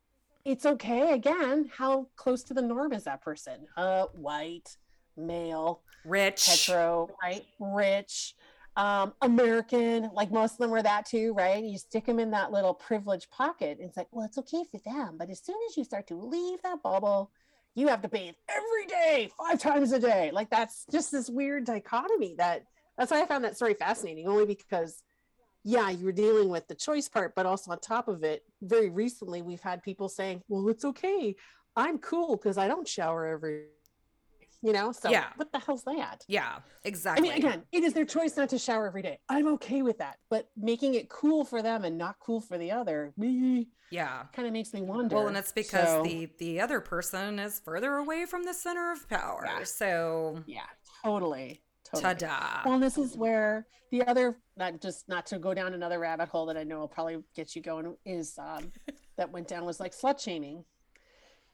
it's 0.46 0.68
okay. 0.68 1.14
Again, 1.14 1.72
how 1.76 2.10
close 2.16 2.44
to 2.44 2.54
the 2.54 2.62
norm 2.62 2.94
is 2.94 3.06
that 3.06 3.24
person? 3.24 3.66
Uh, 3.76 4.06
white, 4.14 4.78
male, 5.18 5.82
rich, 6.06 6.46
hetero, 6.46 7.10
right, 7.24 7.44
rich 7.60 8.36
um, 8.76 9.14
American, 9.22 10.10
like 10.14 10.32
most 10.32 10.54
of 10.54 10.58
them 10.58 10.72
were 10.72 10.82
that 10.82 11.06
too, 11.06 11.34
right? 11.34 11.64
You 11.64 11.78
stick 11.78 12.06
them 12.06 12.20
in 12.20 12.32
that 12.32 12.52
little 12.52 12.74
privileged 12.74 13.30
pocket. 13.30 13.78
It's 13.80 13.98
like, 13.98 14.08
well, 14.12 14.26
it's 14.26 14.38
okay 14.40 14.64
for 14.70 14.80
them. 14.84 15.16
But 15.18 15.30
as 15.30 15.44
soon 15.44 15.58
as 15.70 15.78
you 15.78 15.84
start 15.84 16.08
to 16.08 16.16
leave 16.16 16.62
that 16.64 16.82
bubble, 16.82 17.32
you 17.76 17.88
have 17.88 18.02
to 18.02 18.10
bathe 18.10 18.36
every 18.50 18.86
day, 18.88 19.30
five 19.38 19.60
times 19.60 19.92
a 19.92 20.00
day. 20.00 20.32
Like 20.32 20.50
that's 20.50 20.86
just 20.92 21.12
this 21.12 21.30
weird 21.30 21.66
dichotomy 21.66 22.36
that 22.38 22.64
that's 22.98 23.12
why 23.12 23.22
I 23.22 23.26
found 23.26 23.44
that 23.44 23.56
story 23.56 23.74
fascinating, 23.74 24.28
only 24.28 24.46
because 24.46 25.04
yeah, 25.64 25.90
you 25.90 26.06
were 26.06 26.12
dealing 26.12 26.50
with 26.50 26.68
the 26.68 26.76
choice 26.76 27.08
part, 27.08 27.34
but 27.36 27.46
also 27.46 27.72
on 27.72 27.80
top 27.80 28.08
of 28.08 28.24
it, 28.24 28.44
very 28.62 28.90
recently 28.90 29.42
we've 29.42 29.62
had 29.62 29.82
people 29.82 30.10
saying, 30.10 30.42
Well, 30.48 30.68
it's 30.70 30.86
okay. 30.86 31.36
I'm 31.76 31.98
cool 32.00 32.36
because 32.36 32.58
I 32.58 32.68
don't 32.68 32.88
shower 32.88 33.26
every 33.26 33.66
you 34.64 34.74
know? 34.74 34.92
So 34.92 35.10
yeah. 35.10 35.28
what 35.36 35.52
the 35.52 35.60
hell's 35.60 35.84
that? 35.84 36.24
Yeah 36.28 36.60
exactly 36.86 37.30
i 37.30 37.34
mean 37.34 37.38
again 37.38 37.64
it 37.72 37.84
is 37.84 37.94
their 37.94 38.06
choice 38.06 38.36
not 38.36 38.50
to 38.50 38.58
shower 38.58 38.88
every 38.88 39.02
day. 39.02 39.20
I'm 39.30 39.48
okay 39.54 39.82
with 39.82 39.98
that 40.00 40.18
but 40.30 40.50
making 40.58 40.96
it 40.96 41.10
cool 41.10 41.46
for 41.46 41.62
them 41.62 41.86
and 41.86 41.98
not 41.98 42.16
cool 42.20 42.42
for 42.42 42.58
the 42.58 42.72
other 42.72 43.14
me 43.18 43.68
yeah. 43.92 44.24
kind 44.34 44.48
of 44.48 44.54
makes 44.54 44.74
me 44.74 44.82
wonder. 44.82 45.16
Well 45.16 45.28
and 45.28 45.38
it's 45.38 45.52
because 45.52 45.88
so, 45.88 46.04
the 46.04 46.30
the 46.40 46.60
other 46.60 46.80
person 46.80 47.38
is 47.40 47.62
further 47.64 47.96
away 47.96 48.26
from 48.26 48.44
the 48.44 48.54
center 48.54 48.92
of 48.92 49.08
power. 49.08 49.44
Yeah. 49.46 49.64
so 49.64 50.44
yeah 50.48 50.62
totally 51.04 51.62
Totally. 51.86 52.16
Ta-da. 52.16 52.62
Well, 52.66 52.80
this 52.80 52.98
is 52.98 53.16
where 53.16 53.68
the 53.92 54.04
other, 54.08 54.38
not 54.58 54.82
just 54.82 55.08
not 55.10 55.26
to 55.28 55.40
go 55.40 55.54
down 55.54 55.74
another 55.74 56.00
rabbit 56.00 56.30
hole 56.30 56.46
that 56.48 56.58
I 56.58 56.64
know 56.64 56.80
will 56.80 56.88
probably 56.88 57.18
get 57.36 57.56
you 57.56 57.62
going, 57.62 57.96
is 58.06 58.38
um, 58.38 58.72
that 59.18 59.32
went 59.32 59.48
down 59.48 59.66
was 59.66 59.80
like 59.80 59.94
slut 59.94 60.20
shaming 60.20 60.64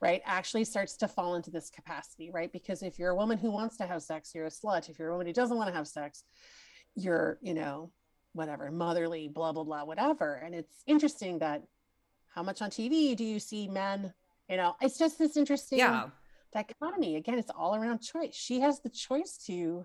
right, 0.00 0.22
actually 0.24 0.64
starts 0.64 0.96
to 0.96 1.08
fall 1.08 1.34
into 1.34 1.50
this 1.50 1.70
capacity, 1.70 2.30
right? 2.30 2.52
Because 2.52 2.82
if 2.82 2.98
you're 2.98 3.10
a 3.10 3.16
woman 3.16 3.38
who 3.38 3.50
wants 3.50 3.76
to 3.78 3.86
have 3.86 4.02
sex, 4.02 4.34
you're 4.34 4.46
a 4.46 4.50
slut. 4.50 4.88
If 4.88 4.98
you're 4.98 5.08
a 5.08 5.12
woman 5.12 5.26
who 5.26 5.32
doesn't 5.32 5.56
want 5.56 5.68
to 5.68 5.74
have 5.74 5.86
sex, 5.86 6.24
you're, 6.94 7.38
you 7.42 7.54
know, 7.54 7.90
whatever, 8.32 8.70
motherly, 8.70 9.28
blah, 9.28 9.52
blah, 9.52 9.64
blah, 9.64 9.84
whatever. 9.84 10.34
And 10.34 10.54
it's 10.54 10.82
interesting 10.86 11.38
that 11.40 11.62
how 12.28 12.42
much 12.42 12.62
on 12.62 12.70
TV 12.70 13.14
do 13.14 13.24
you 13.24 13.38
see 13.38 13.68
men, 13.68 14.14
you 14.48 14.56
know, 14.56 14.74
it's 14.80 14.98
just 14.98 15.18
this 15.18 15.36
interesting 15.36 15.78
yeah. 15.78 16.06
dichotomy. 16.52 17.16
Again, 17.16 17.38
it's 17.38 17.50
all 17.56 17.74
around 17.74 18.00
choice. 18.00 18.34
She 18.34 18.60
has 18.60 18.80
the 18.80 18.88
choice 18.88 19.36
to 19.46 19.84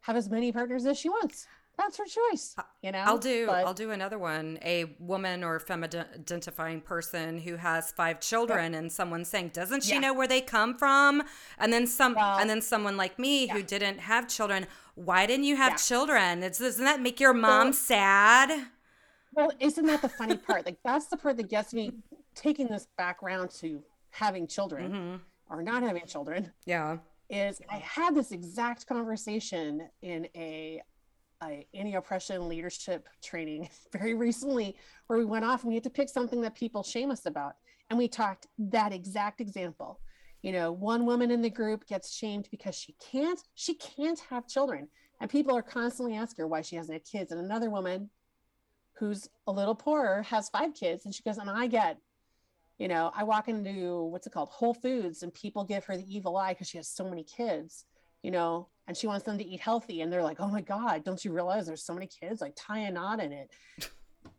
have 0.00 0.16
as 0.16 0.30
many 0.30 0.52
partners 0.52 0.86
as 0.86 0.98
she 0.98 1.08
wants 1.08 1.46
that's 1.76 1.98
her 1.98 2.04
choice 2.04 2.56
you 2.82 2.90
know 2.90 2.98
i'll 2.98 3.18
do 3.18 3.46
but, 3.46 3.66
i'll 3.66 3.74
do 3.74 3.90
another 3.90 4.18
one 4.18 4.58
a 4.62 4.96
woman 4.98 5.44
or 5.44 5.58
femme 5.58 5.84
identifying 5.84 6.80
person 6.80 7.38
who 7.38 7.56
has 7.56 7.90
five 7.92 8.20
children 8.20 8.72
yeah. 8.72 8.78
and 8.78 8.90
someone 8.90 9.24
saying 9.24 9.50
doesn't 9.52 9.82
she 9.82 9.92
yeah. 9.92 10.00
know 10.00 10.14
where 10.14 10.28
they 10.28 10.40
come 10.40 10.76
from 10.76 11.22
and 11.58 11.72
then 11.72 11.86
some 11.86 12.14
well, 12.14 12.38
and 12.38 12.48
then 12.48 12.62
someone 12.62 12.96
like 12.96 13.18
me 13.18 13.46
yeah. 13.46 13.54
who 13.54 13.62
didn't 13.62 13.98
have 13.98 14.28
children 14.28 14.66
why 14.94 15.26
didn't 15.26 15.44
you 15.44 15.56
have 15.56 15.82
children 15.82 16.42
it's, 16.42 16.58
doesn't 16.58 16.84
that 16.84 17.00
make 17.00 17.20
your 17.20 17.34
mom 17.34 17.66
well, 17.66 17.72
sad 17.72 18.68
well 19.34 19.52
isn't 19.60 19.86
that 19.86 20.02
the 20.02 20.08
funny 20.08 20.36
part 20.36 20.64
like 20.64 20.78
that's 20.84 21.06
the 21.06 21.16
part 21.16 21.36
that 21.36 21.48
gets 21.48 21.74
me 21.74 21.92
taking 22.34 22.66
this 22.68 22.88
background 22.96 23.50
to 23.50 23.82
having 24.10 24.46
children 24.46 24.92
mm-hmm. 24.92 25.16
or 25.54 25.62
not 25.62 25.82
having 25.82 26.06
children 26.06 26.50
yeah 26.64 26.96
is 27.28 27.60
I 27.68 27.78
had 27.78 28.14
this 28.14 28.30
exact 28.30 28.86
conversation 28.86 29.88
in 30.02 30.28
a 30.36 30.80
anti-oppression 31.42 32.48
leadership 32.48 33.08
training 33.22 33.68
very 33.92 34.14
recently 34.14 34.76
where 35.06 35.18
we 35.18 35.24
went 35.24 35.44
off 35.44 35.62
and 35.62 35.68
we 35.68 35.74
had 35.74 35.84
to 35.84 35.90
pick 35.90 36.08
something 36.08 36.40
that 36.40 36.54
people 36.54 36.82
shame 36.82 37.10
us 37.10 37.26
about. 37.26 37.54
And 37.90 37.98
we 37.98 38.08
talked 38.08 38.46
that 38.58 38.92
exact 38.92 39.40
example. 39.40 40.00
You 40.42 40.52
know 40.52 40.70
one 40.70 41.06
woman 41.06 41.30
in 41.30 41.42
the 41.42 41.50
group 41.50 41.86
gets 41.86 42.14
shamed 42.14 42.48
because 42.50 42.74
she 42.74 42.94
can't 43.00 43.40
she 43.54 43.74
can't 43.74 44.20
have 44.30 44.46
children. 44.46 44.88
And 45.20 45.30
people 45.30 45.56
are 45.56 45.62
constantly 45.62 46.14
asking 46.14 46.42
her 46.42 46.46
why 46.46 46.60
she 46.60 46.76
hasn't 46.76 46.94
had 46.94 47.04
kids. 47.04 47.32
And 47.32 47.40
another 47.40 47.70
woman 47.70 48.10
who's 48.98 49.28
a 49.46 49.52
little 49.52 49.74
poorer 49.74 50.22
has 50.22 50.48
five 50.50 50.74
kids. 50.74 51.04
And 51.04 51.14
she 51.14 51.22
goes 51.22 51.38
and 51.38 51.50
i 51.50 51.66
get 51.66 51.98
you 52.78 52.88
know 52.88 53.10
i 53.16 53.24
walk 53.24 53.48
into 53.48 54.04
what's 54.04 54.26
it 54.26 54.32
called? 54.32 54.50
Whole 54.50 54.74
foods 54.74 55.22
and 55.22 55.32
people 55.32 55.64
give 55.64 55.84
her 55.84 55.96
the 55.96 56.14
evil 56.14 56.36
eye 56.36 56.52
because 56.52 56.68
she 56.68 56.78
has 56.78 56.88
so 56.88 57.08
many 57.08 57.24
kids 57.24 57.86
you 58.26 58.32
know 58.32 58.66
and 58.88 58.96
she 58.96 59.06
wants 59.06 59.24
them 59.24 59.38
to 59.38 59.46
eat 59.46 59.60
healthy 59.60 60.00
and 60.00 60.12
they're 60.12 60.22
like 60.30 60.40
oh 60.40 60.48
my 60.48 60.60
god 60.60 61.04
don't 61.04 61.24
you 61.24 61.32
realize 61.32 61.64
there's 61.64 61.84
so 61.84 61.94
many 61.94 62.08
kids 62.08 62.40
like 62.40 62.54
tie 62.56 62.80
a 62.80 62.90
knot 62.90 63.20
in 63.20 63.32
it? 63.32 63.50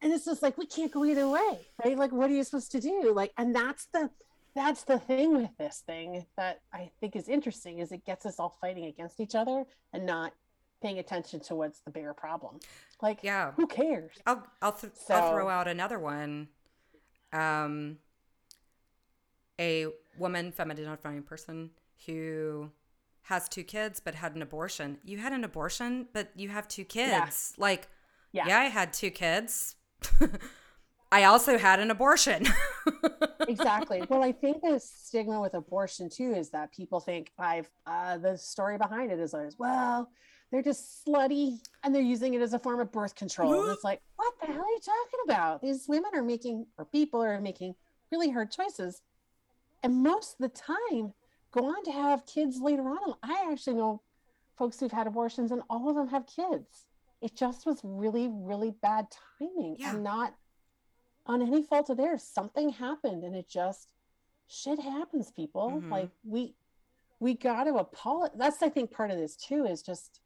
And 0.02 0.12
it's 0.12 0.26
just 0.26 0.44
like 0.44 0.58
we 0.58 0.66
can't 0.66 0.92
go 0.92 1.06
either 1.06 1.28
way 1.28 1.66
right? 1.84 1.98
Like 1.98 2.12
what 2.12 2.30
are 2.30 2.34
you 2.34 2.44
supposed 2.44 2.74
to 2.74 2.82
do? 2.82 3.14
Like 3.16 3.32
and 3.38 3.56
that's 3.56 3.86
the 3.94 4.10
that's 4.54 4.84
the 4.84 5.00
thing 5.00 5.36
with 5.36 5.56
this 5.58 5.84
thing 5.86 6.26
that 6.36 6.62
i 6.74 6.90
think 7.00 7.16
is 7.16 7.30
interesting 7.30 7.78
is 7.78 7.92
it 7.92 8.04
gets 8.06 8.26
us 8.26 8.40
all 8.40 8.58
fighting 8.60 8.86
against 8.86 9.20
each 9.20 9.36
other 9.36 9.64
and 9.94 10.04
not 10.04 10.34
paying 10.82 10.98
attention 10.98 11.40
to 11.40 11.56
what's 11.56 11.80
the 11.82 11.92
bigger 11.92 12.14
problem. 12.14 12.60
Like 13.02 13.20
yeah. 13.24 13.52
who 13.56 13.66
cares? 13.66 14.12
I'll 14.26 14.46
i'll, 14.62 14.74
th- 14.74 14.94
so, 14.94 15.14
I'll 15.14 15.32
throw 15.32 15.50
out 15.50 15.68
another 15.68 16.00
one. 16.00 16.50
Um 17.34 17.98
a 19.60 19.88
woman 20.18 20.52
feminine 20.52 20.84
identifying 20.84 21.24
person 21.24 21.72
who 22.06 22.70
has 23.28 23.50
two 23.50 23.64
kids 23.64 24.00
but 24.00 24.16
had 24.16 24.36
an 24.36 24.42
abortion. 24.42 24.98
You 25.04 25.18
had 25.18 25.34
an 25.34 25.44
abortion, 25.44 26.08
but 26.14 26.30
you 26.36 26.48
have 26.50 26.68
two 26.68 26.86
kids. 26.86 27.54
Yeah. 27.58 27.62
Like, 27.62 27.90
yeah. 28.32 28.48
yeah, 28.48 28.60
I 28.60 28.66
had 28.66 28.94
two 28.94 29.12
kids. 29.12 29.76
I 31.12 31.24
also 31.26 31.58
had 31.58 31.80
an 31.80 31.92
abortion. 31.92 32.48
exactly. 33.48 34.04
Well, 34.10 34.24
I 34.24 34.32
think 34.32 34.62
the 34.62 34.80
stigma 34.80 35.42
with 35.42 35.56
abortion 35.56 36.10
too 36.10 36.34
is 36.34 36.50
that 36.52 36.72
people 36.74 37.00
think 37.00 37.32
I've 37.38 37.70
uh, 37.86 38.18
the 38.18 38.38
story 38.38 38.78
behind 38.78 39.12
it 39.12 39.20
is 39.20 39.34
always 39.34 39.58
well, 39.60 40.10
they're 40.52 40.64
just 40.64 41.06
slutty 41.06 41.60
and 41.84 41.94
they're 41.94 42.02
using 42.02 42.34
it 42.34 42.42
as 42.42 42.54
a 42.54 42.60
form 42.60 42.80
of 42.80 42.92
birth 42.92 43.16
control. 43.16 43.62
and 43.64 43.72
it's 43.72 43.84
like, 43.86 44.02
what 44.16 44.34
the 44.40 44.48
hell 44.48 44.62
are 44.62 44.70
you 44.70 44.80
talking 44.80 45.20
about? 45.26 45.62
These 45.62 45.88
women 45.88 46.12
are 46.14 46.24
making 46.24 46.66
or 46.78 46.86
people 46.86 47.22
are 47.22 47.42
making 47.42 47.76
really 48.10 48.30
hard 48.30 48.52
choices, 48.52 49.02
and 49.84 50.02
most 50.02 50.36
of 50.40 50.50
the 50.50 50.62
time, 50.62 51.14
go 51.52 51.66
on 51.66 51.84
to 51.86 51.92
have 51.92 52.26
kids 52.26 52.60
later 52.60 52.84
on. 52.84 53.16
I 53.24 53.48
actually 53.52 53.76
know 53.76 54.02
folks 54.56 54.80
who've 54.80 54.92
had 54.92 55.08
abortions, 55.08 55.52
and 55.52 55.62
all 55.70 55.90
of 55.90 55.96
them 55.96 56.08
have 56.10 56.26
kids. 56.26 56.86
It 57.22 57.36
just 57.36 57.66
was 57.66 57.80
really, 57.84 58.28
really 58.28 58.72
bad 58.72 59.08
timing 59.40 59.78
Yeah. 59.80 59.94
and 59.96 60.04
not 60.04 60.36
on 61.26 61.42
any 61.42 61.62
fault 61.64 61.90
of 61.90 61.98
theirs. 61.98 62.24
Something 62.24 62.70
happened 62.70 63.24
and 63.24 63.36
it 63.36 63.48
just 63.50 63.90
shit 64.48 64.80
happens, 64.80 65.32
people. 65.32 65.72
Mhm. 65.82 65.92
Like 65.92 66.12
we 66.24 66.56
we 67.20 67.34
got 67.34 67.64
to 67.64 67.76
apologize. 67.76 68.38
That's 68.38 68.62
I 68.62 68.70
think 68.70 68.92
part 68.92 69.10
of 69.12 69.18
this 69.18 69.36
too 69.36 69.66
is 69.66 69.82
just 69.82 70.22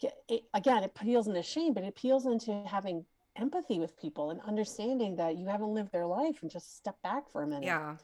get 0.00 0.22
it, 0.28 0.44
again, 0.52 0.82
it 0.82 0.94
peels 0.94 1.28
into 1.28 1.42
shame, 1.42 1.72
but 1.72 1.84
it 1.84 1.94
peels 1.94 2.26
into 2.26 2.52
having 2.64 3.06
empathy 3.36 3.78
with 3.78 3.96
people 3.96 4.30
and 4.30 4.40
understanding 4.42 5.14
that 5.16 5.36
you 5.36 5.46
haven't 5.46 5.72
lived 5.72 5.92
their 5.92 6.06
life 6.06 6.42
and 6.42 6.50
just 6.50 6.76
step 6.76 7.00
back 7.02 7.28
for 7.30 7.42
a 7.42 7.46
minute. 7.46 7.64
Yeah. 7.64 7.96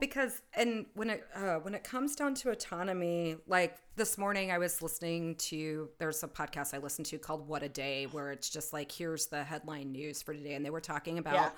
Because 0.00 0.42
and 0.54 0.86
when 0.94 1.10
it 1.10 1.26
uh, 1.34 1.56
when 1.56 1.74
it 1.74 1.84
comes 1.84 2.16
down 2.16 2.34
to 2.36 2.50
autonomy, 2.50 3.36
like 3.46 3.76
this 3.96 4.16
morning 4.18 4.50
I 4.50 4.58
was 4.58 4.80
listening 4.82 5.36
to 5.36 5.88
there's 5.98 6.22
a 6.22 6.28
podcast 6.28 6.74
I 6.74 6.78
listened 6.78 7.06
to 7.06 7.18
called 7.18 7.46
What 7.46 7.62
a 7.62 7.68
Day 7.68 8.06
where 8.06 8.32
it's 8.32 8.48
just 8.50 8.72
like 8.72 8.90
here's 8.90 9.26
the 9.26 9.44
headline 9.44 9.92
news 9.92 10.22
for 10.22 10.34
today 10.34 10.54
and 10.54 10.64
they 10.64 10.70
were 10.70 10.80
talking 10.80 11.18
about 11.18 11.34
Yeah. 11.34 11.50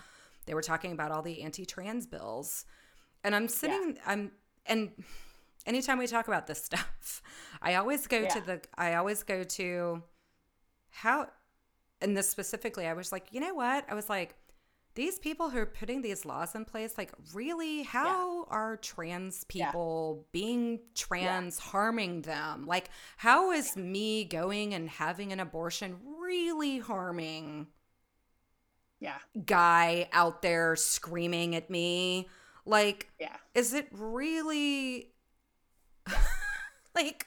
they 0.46 0.54
were 0.54 0.62
talking 0.62 0.92
about 0.92 1.10
all 1.12 1.22
the 1.22 1.42
anti-trans 1.42 2.06
bills. 2.06 2.64
And 3.24 3.34
I'm 3.34 3.48
sitting 3.48 3.98
I'm 4.06 4.32
and 4.66 4.90
anytime 5.64 5.98
we 5.98 6.06
talk 6.06 6.28
about 6.28 6.46
this 6.46 6.62
stuff, 6.64 7.22
I 7.62 7.74
always 7.76 8.06
go 8.06 8.26
to 8.28 8.40
the 8.40 8.60
I 8.76 8.94
always 8.94 9.22
go 9.22 9.44
to 9.44 10.02
how 10.90 11.28
and 12.00 12.16
this 12.16 12.28
specifically 12.28 12.86
I 12.86 12.92
was 12.92 13.12
like, 13.12 13.28
you 13.32 13.40
know 13.40 13.54
what? 13.54 13.84
I 13.88 13.94
was 13.94 14.08
like 14.08 14.34
these 14.96 15.18
people 15.18 15.50
who 15.50 15.58
are 15.58 15.66
putting 15.66 16.02
these 16.02 16.24
laws 16.24 16.54
in 16.54 16.64
place, 16.64 16.98
like, 16.98 17.12
really, 17.34 17.84
how 17.84 18.44
are 18.44 18.76
trans 18.78 19.44
Yeah. 19.52 19.70
people 19.70 20.26
being 20.32 20.80
trans 20.94 21.58
harming 21.58 22.22
them? 22.22 22.66
Like, 22.66 22.90
how 23.18 23.52
is 23.52 23.76
me 23.76 24.24
going 24.24 24.74
and 24.74 24.88
having 24.90 25.32
an 25.32 25.38
abortion 25.40 26.00
really 26.18 26.78
harming 26.80 27.68
Yeah. 28.98 29.18
guy 29.44 30.08
out 30.12 30.42
there 30.42 30.74
screaming 30.76 31.54
at 31.54 31.70
me? 31.70 32.28
Like, 32.64 33.08
Yeah. 33.20 33.36
is 33.54 33.74
it 33.74 33.88
really 33.92 35.12
like 36.94 37.26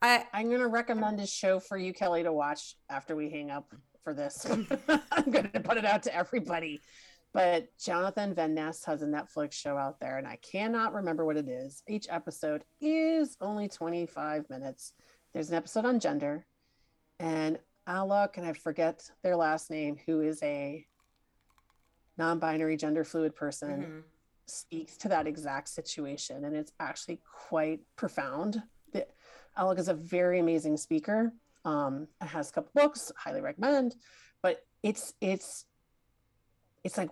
I 0.00 0.26
I'm 0.32 0.48
going 0.48 0.60
to 0.60 0.68
recommend 0.68 1.20
a 1.20 1.26
show 1.26 1.60
for 1.60 1.76
you, 1.76 1.92
Kelly, 1.92 2.22
to 2.22 2.32
watch 2.32 2.76
after 2.88 3.14
we 3.16 3.30
hang 3.30 3.50
up 3.50 3.74
for 4.02 4.14
this. 4.14 4.46
I'm 5.12 5.30
going 5.30 5.50
to 5.50 5.60
put 5.60 5.76
it 5.76 5.84
out 5.84 6.02
to 6.04 6.14
everybody. 6.14 6.80
But 7.32 7.68
Jonathan 7.78 8.34
Van 8.34 8.54
Ness 8.54 8.84
has 8.84 9.02
a 9.02 9.06
Netflix 9.06 9.52
show 9.52 9.76
out 9.76 9.98
there, 10.00 10.18
and 10.18 10.26
I 10.26 10.36
cannot 10.36 10.92
remember 10.92 11.24
what 11.24 11.38
it 11.38 11.48
is. 11.48 11.82
Each 11.88 12.06
episode 12.10 12.64
is 12.80 13.36
only 13.40 13.68
25 13.68 14.50
minutes. 14.50 14.92
There's 15.32 15.48
an 15.48 15.56
episode 15.56 15.86
on 15.86 15.98
gender, 15.98 16.44
and 17.18 17.58
Alok, 17.88 18.36
and 18.36 18.46
I 18.46 18.52
forget 18.52 19.08
their 19.22 19.34
last 19.34 19.70
name, 19.70 19.96
who 20.06 20.20
is 20.20 20.42
a 20.42 20.84
non 22.18 22.38
binary 22.38 22.76
gender 22.76 23.04
fluid 23.04 23.34
person 23.34 23.80
mhm. 23.80 24.02
speaks 24.46 24.96
to 24.98 25.08
that 25.08 25.26
exact 25.26 25.68
situation 25.68 26.44
and 26.44 26.54
it's 26.54 26.72
actually 26.80 27.20
quite 27.48 27.80
profound 27.96 28.62
the, 28.92 29.06
Alok 29.58 29.78
is 29.78 29.88
a 29.88 29.94
very 29.94 30.38
amazing 30.38 30.76
speaker 30.76 31.32
um 31.64 32.08
has 32.20 32.50
a 32.50 32.52
couple 32.52 32.70
books 32.74 33.12
highly 33.16 33.40
recommend 33.40 33.94
but 34.42 34.64
it's 34.82 35.14
it's 35.20 35.64
it's 36.84 36.98
like 36.98 37.10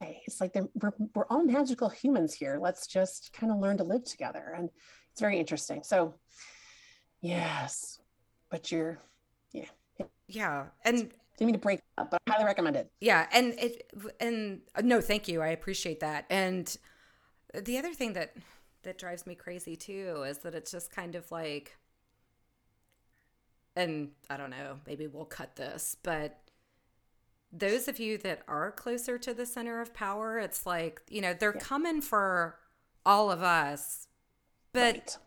it's 0.00 0.40
like 0.40 0.54
we're, 0.80 0.92
we're 1.14 1.26
all 1.28 1.44
magical 1.44 1.88
humans 1.88 2.34
here 2.34 2.58
let's 2.60 2.86
just 2.86 3.32
kind 3.32 3.50
of 3.50 3.58
learn 3.58 3.76
to 3.76 3.84
live 3.84 4.04
together 4.04 4.54
and 4.56 4.70
it's 5.10 5.20
very 5.20 5.38
interesting 5.38 5.82
so 5.82 6.14
yes 7.20 7.98
but 8.50 8.70
you're 8.70 9.00
yeah. 9.98 10.06
Yeah, 10.28 10.66
and 10.84 11.10
didn't 11.38 11.46
mean 11.46 11.52
to 11.54 11.58
break 11.58 11.80
up 11.96 12.10
but 12.10 12.20
i 12.26 12.32
highly 12.32 12.44
recommend 12.44 12.76
it 12.76 12.90
Yeah, 13.00 13.26
and 13.32 13.54
it 13.58 13.90
and 14.20 14.60
uh, 14.74 14.82
no, 14.82 15.00
thank 15.00 15.28
you. 15.28 15.40
I 15.40 15.48
appreciate 15.48 16.00
that. 16.00 16.26
And 16.30 16.76
the 17.54 17.78
other 17.78 17.94
thing 17.94 18.12
that 18.14 18.34
that 18.82 18.98
drives 18.98 19.26
me 19.26 19.34
crazy 19.34 19.76
too 19.76 20.24
is 20.26 20.38
that 20.38 20.54
it's 20.54 20.70
just 20.70 20.90
kind 20.90 21.14
of 21.14 21.30
like 21.30 21.76
and 23.78 24.10
I 24.28 24.36
don't 24.36 24.50
know, 24.50 24.80
maybe 24.86 25.06
we'll 25.06 25.24
cut 25.24 25.56
this, 25.56 25.96
but 26.02 26.40
those 27.52 27.88
of 27.88 27.98
you 27.98 28.18
that 28.18 28.42
are 28.48 28.70
closer 28.72 29.16
to 29.18 29.32
the 29.32 29.46
center 29.46 29.80
of 29.80 29.94
power, 29.94 30.38
it's 30.38 30.66
like, 30.66 31.00
you 31.08 31.20
know, 31.20 31.32
they're 31.32 31.54
Yeah. 31.54 31.60
coming 31.60 32.00
for 32.02 32.58
all 33.06 33.30
of 33.30 33.42
us. 33.42 34.06
But 34.72 34.94
Right. 34.96 35.18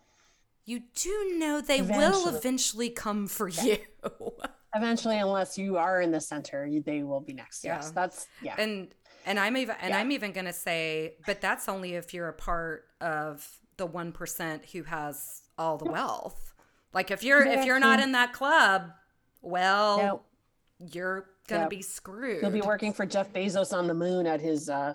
you 0.66 0.82
do 0.94 1.36
know 1.38 1.62
they 1.62 1.82
will 1.82 1.90
Eventually. 2.28 2.36
eventually 2.38 2.90
come 2.90 3.28
for 3.28 3.48
you. 3.48 3.78
eventually 4.76 5.18
unless 5.18 5.58
you 5.58 5.78
are 5.78 6.00
in 6.02 6.12
the 6.12 6.22
center 6.22 6.70
they 6.86 7.04
will 7.04 7.20
be 7.20 7.34
next 7.34 7.62
Yeah. 7.66 7.76
yes 7.76 7.92
that's 7.92 8.28
yeah 8.42 8.56
and 8.58 8.96
and 9.26 9.38
i'm 9.38 9.58
even 9.58 9.76
and 9.82 9.90
Yeah. 9.90 9.98
i'm 10.00 10.12
even 10.14 10.32
gonna 10.32 10.54
say 10.54 11.16
but 11.26 11.42
that's 11.42 11.68
only 11.68 11.96
if 11.96 12.14
you're 12.14 12.30
a 12.30 12.34
part 12.34 12.86
of 13.02 13.60
the 13.76 13.86
1% 13.86 14.66
who 14.72 14.84
has 14.84 15.42
all 15.58 15.78
the 15.78 15.92
wealth 15.92 16.51
like 16.93 17.12
if 17.12 17.23
you're 17.23 17.43
if 17.45 17.65
you're 17.65 17.80
not 17.80 17.99
in 17.99 18.12
that 18.13 18.34
club 18.34 18.91
well 19.41 19.97
Now, 19.97 20.21
you're 20.91 21.25
gonna 21.47 21.62
Yep. 21.63 21.69
be 21.69 21.82
screwed 21.82 22.41
You'll 22.41 22.51
be 22.51 22.62
working 22.62 22.93
for 22.93 23.06
jeff 23.06 23.32
bezos 23.34 23.75
on 23.77 23.88
the 23.88 23.93
moon 23.93 24.25
at 24.27 24.39
his 24.41 24.69
uh 24.69 24.93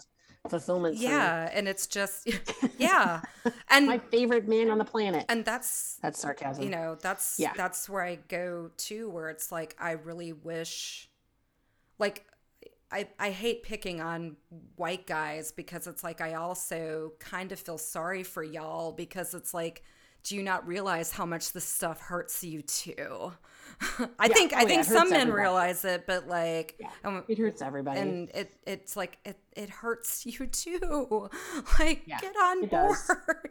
fulfillment 0.48 0.96
center. 0.96 1.10
yeah 1.12 1.50
and 1.52 1.66
it's 1.66 1.86
just 1.88 2.28
yeah 2.78 3.20
and 3.68 3.86
my 3.86 3.98
favorite 3.98 4.46
man 4.46 4.70
on 4.70 4.78
the 4.78 4.84
planet 4.84 5.24
and 5.28 5.44
that's 5.44 5.98
that's 6.02 6.20
sarcasm 6.20 6.62
you 6.62 6.70
know 6.70 6.96
that's 7.00 7.36
Yeah. 7.38 7.52
that's 7.56 7.88
where 7.88 8.02
i 8.02 8.14
go 8.28 8.70
to 8.76 9.10
where 9.10 9.28
it's 9.28 9.50
like 9.50 9.74
i 9.80 9.90
really 9.92 10.32
wish 10.32 11.08
like 11.98 12.24
I, 12.92 13.08
I 13.18 13.30
hate 13.30 13.64
picking 13.64 14.00
on 14.00 14.36
white 14.76 15.08
guys 15.08 15.50
because 15.50 15.88
it's 15.88 16.04
like 16.04 16.20
I 16.20 16.34
also 16.34 17.14
kind 17.18 17.50
of 17.50 17.58
feel 17.58 17.78
sorry 17.78 18.22
for 18.22 18.44
y'all 18.44 18.92
because 18.92 19.34
it's 19.34 19.52
like, 19.52 19.82
do 20.26 20.36
you 20.36 20.42
not 20.42 20.66
realize 20.66 21.12
how 21.12 21.24
much 21.26 21.52
this 21.52 21.64
stuff 21.64 22.00
hurts 22.00 22.42
you 22.42 22.62
too? 22.62 23.32
I 24.18 24.26
Yeah. 24.26 24.34
think 24.34 24.52
Oh, 24.54 24.58
I 24.58 24.62
yeah, 24.62 24.66
think 24.68 24.84
some 24.84 25.10
men 25.10 25.20
everybody. 25.22 25.42
realize 25.42 25.84
it, 25.84 26.04
but 26.06 26.26
like, 26.26 26.76
Yeah. 26.80 26.90
um, 27.04 27.24
it 27.28 27.38
hurts 27.38 27.62
everybody 27.62 28.00
and 28.00 28.30
it 28.34 28.52
it's 28.66 28.96
like 28.96 29.18
it 29.24 29.38
it 29.54 29.70
hurts 29.70 30.26
you 30.26 30.46
too. 30.46 31.30
Like, 31.78 32.06
get 32.06 32.34
on 32.42 32.64
it 32.64 32.70
does. 32.70 33.06
board. 33.06 33.50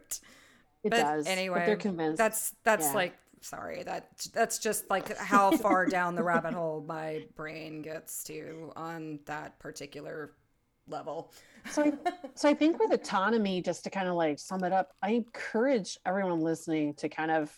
it 0.84 0.90
but 0.90 0.98
does 1.00 1.28
anyway, 1.28 1.60
but 1.60 1.66
they're 1.66 1.76
convinced 1.78 2.18
That's 2.18 2.54
that's 2.64 2.94
like 2.94 3.16
sorry 3.42 3.84
that 3.84 4.10
that's 4.34 4.58
just 4.58 4.90
like 4.90 5.16
how 5.18 5.52
far 5.58 5.86
down 5.86 6.16
the 6.16 6.24
rabbit 6.24 6.54
hole 6.54 6.84
my 6.88 7.24
brain 7.36 7.82
gets 7.84 8.24
to 8.26 8.72
on 8.76 9.20
that 9.26 9.60
particular 9.60 10.32
level. 10.88 11.32
so 11.72 11.84
I, 11.84 11.94
so 12.36 12.50
I 12.50 12.54
think 12.54 12.80
with 12.80 12.92
autonomy, 12.92 13.62
just 13.62 13.84
to 13.86 13.90
kind 13.90 14.08
of 14.08 14.16
like 14.16 14.40
sum 14.40 14.64
it 14.64 14.72
up, 14.72 14.92
I 15.02 15.12
encourage 15.12 15.98
everyone 16.06 16.42
listening 16.42 16.94
to 16.96 17.10
kind 17.10 17.32
of 17.32 17.52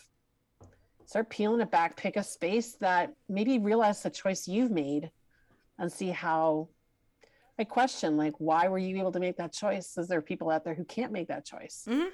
start 1.06 1.30
peeling 1.30 1.60
it 1.60 1.70
back, 1.70 1.96
pick 1.96 2.16
a 2.16 2.22
space 2.22 2.74
that 2.80 3.12
maybe 3.28 3.58
realize 3.58 4.02
the 4.02 4.10
choice 4.10 4.46
you've 4.46 4.70
made 4.70 5.10
and 5.78 5.90
see 5.90 6.08
how 6.10 6.68
I 7.58 7.64
question 7.64 8.16
like 8.16 8.34
why 8.38 8.68
were 8.68 8.78
you 8.78 8.98
able 8.98 9.12
to 9.12 9.20
make 9.20 9.36
that 9.38 9.52
choice? 9.52 9.96
Is 9.98 10.08
there 10.08 10.20
people 10.20 10.50
out 10.50 10.64
there 10.64 10.74
who 10.74 10.84
can't 10.84 11.12
make 11.12 11.28
that 11.28 11.44
choice? 11.44 11.84
Mhm. 11.88 12.08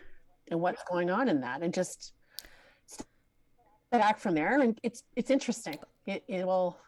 And 0.50 0.61
what's 0.61 0.83
going 0.85 1.11
on 1.11 1.29
in 1.29 1.40
that? 1.40 1.62
And 1.62 1.72
just 1.72 2.12
step 2.87 3.07
back 3.90 4.18
from 4.18 4.35
there. 4.35 4.61
And 4.61 4.79
it's 4.83 5.03
it's 5.16 5.31
interesting. 5.31 5.79
It 6.07 6.24
it 6.29 6.46
will 6.46 6.79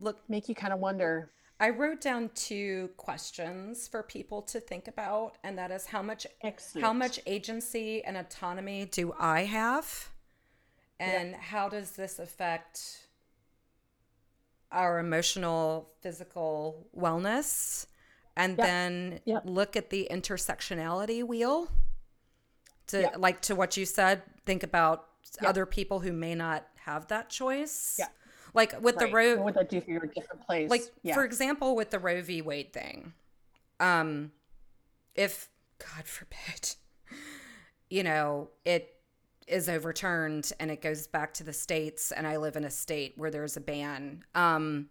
Look, 0.00 0.18
make 0.28 0.48
you 0.48 0.54
kind 0.54 0.72
of 0.72 0.80
wonder. 0.80 1.30
I 1.60 1.70
wrote 1.70 2.00
down 2.00 2.30
two 2.34 2.90
questions 2.96 3.88
for 3.88 4.02
people 4.04 4.42
to 4.42 4.60
think 4.60 4.86
about, 4.86 5.38
and 5.42 5.58
that 5.58 5.70
is 5.72 5.86
how 5.86 6.02
much 6.02 6.26
Excellent. 6.42 6.84
how 6.84 6.92
much 6.92 7.18
agency 7.26 8.02
and 8.04 8.16
autonomy 8.16 8.84
do 8.84 9.12
I 9.18 9.44
have? 9.44 10.10
And 11.00 11.34
how 11.34 11.68
does 11.68 11.92
this 11.92 12.18
affect 12.18 13.06
our 14.70 14.98
emotional, 14.98 15.90
physical 16.00 16.88
wellness? 16.96 17.86
And 18.36 18.56
Yep. 18.56 18.66
then 18.66 19.20
Yep. 19.24 19.42
look 19.46 19.76
at 19.76 19.90
the 19.90 20.06
intersectionality 20.10 21.24
wheel. 21.26 21.68
To 22.88 23.00
Yep. 23.02 23.16
like 23.18 23.42
to 23.42 23.54
what 23.56 23.76
you 23.76 23.84
said, 23.84 24.22
think 24.46 24.62
about 24.62 25.08
Yep. 25.40 25.48
other 25.50 25.66
people 25.66 26.00
who 26.00 26.12
may 26.12 26.34
not 26.34 26.68
have 26.84 27.08
that 27.08 27.28
choice. 27.30 27.96
Yeah. 27.98 28.08
Like 28.54 28.80
with 28.80 28.98
the 28.98 29.06
Roe, 29.06 29.36
What 29.36 29.44
would 29.46 29.54
that 29.54 29.68
do 29.68 29.80
for 29.80 29.90
your 29.90 30.00
different 30.00 30.46
place? 30.46 30.70
like 30.70 30.82
yeah. 31.02 31.14
for 31.14 31.24
example 31.24 31.76
with 31.76 31.90
the 31.90 31.98
roe 31.98 32.22
v 32.22 32.42
wade 32.42 32.72
thing 32.72 33.12
um 33.80 34.32
if 35.14 35.48
god 35.78 36.04
forbid 36.04 36.76
you 37.90 38.02
know 38.02 38.48
it 38.64 38.94
is 39.46 39.68
overturned 39.68 40.52
and 40.60 40.70
it 40.70 40.82
goes 40.82 41.06
back 41.06 41.32
to 41.34 41.44
the 41.44 41.52
states 41.52 42.12
and 42.12 42.26
i 42.26 42.36
live 42.36 42.56
in 42.56 42.64
a 42.64 42.70
state 42.70 43.14
where 43.16 43.30
there's 43.30 43.56
a 43.56 43.60
ban 43.60 44.22
um 44.34 44.88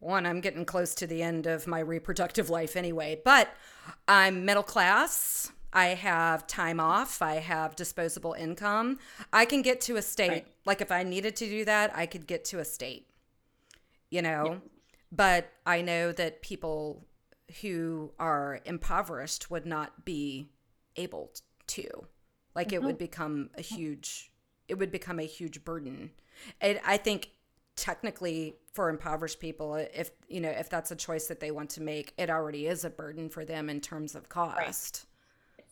one 0.00 0.26
i'm 0.26 0.40
getting 0.40 0.64
close 0.64 0.94
to 0.94 1.06
the 1.06 1.22
end 1.22 1.46
of 1.46 1.66
my 1.66 1.80
reproductive 1.80 2.48
life 2.50 2.76
anyway 2.76 3.20
but 3.24 3.48
i'm 4.06 4.44
middle 4.44 4.62
class 4.62 5.50
I 5.72 5.88
have 5.88 6.46
time 6.46 6.80
off. 6.80 7.20
I 7.20 7.34
have 7.34 7.76
disposable 7.76 8.32
income. 8.32 8.98
I 9.32 9.44
can 9.44 9.62
get 9.62 9.80
to 9.82 9.96
a 9.96 10.02
state. 10.02 10.30
Right. 10.30 10.46
Like 10.68 10.82
if 10.82 10.92
I 10.92 11.02
needed 11.02 11.34
to 11.36 11.46
do 11.46 11.64
that, 11.64 11.96
I 11.96 12.04
could 12.04 12.26
get 12.26 12.44
to 12.46 12.58
a 12.58 12.64
state, 12.64 13.06
you 14.10 14.20
know? 14.20 14.60
But 15.10 15.50
I 15.64 15.80
know 15.80 16.12
that 16.12 16.42
people 16.42 17.06
who 17.62 18.12
are 18.18 18.60
impoverished 18.66 19.50
would 19.50 19.64
not 19.64 20.04
be 20.04 20.50
able 20.96 21.32
to. 21.68 21.88
Like 22.54 22.74
it 22.74 22.76
mm-hmm. 22.76 22.84
would 22.84 22.98
become 22.98 23.48
a 23.56 23.62
huge, 23.62 24.30
it 24.68 24.74
would 24.74 24.92
become 24.92 25.18
a 25.18 25.22
huge 25.22 25.64
burden. 25.64 26.10
And 26.60 26.78
I 26.84 26.98
think 26.98 27.30
technically 27.74 28.56
for 28.74 28.90
impoverished 28.90 29.40
people, 29.40 29.76
if, 29.76 30.10
you 30.28 30.42
know, 30.42 30.50
if 30.50 30.68
that's 30.68 30.90
a 30.90 30.96
choice 30.96 31.28
that 31.28 31.40
they 31.40 31.50
want 31.50 31.70
to 31.70 31.80
make, 31.80 32.12
it 32.18 32.28
already 32.28 32.66
is 32.66 32.84
a 32.84 32.90
burden 32.90 33.30
for 33.30 33.46
them 33.46 33.70
in 33.70 33.80
terms 33.80 34.14
of 34.14 34.28
cost 34.28 35.06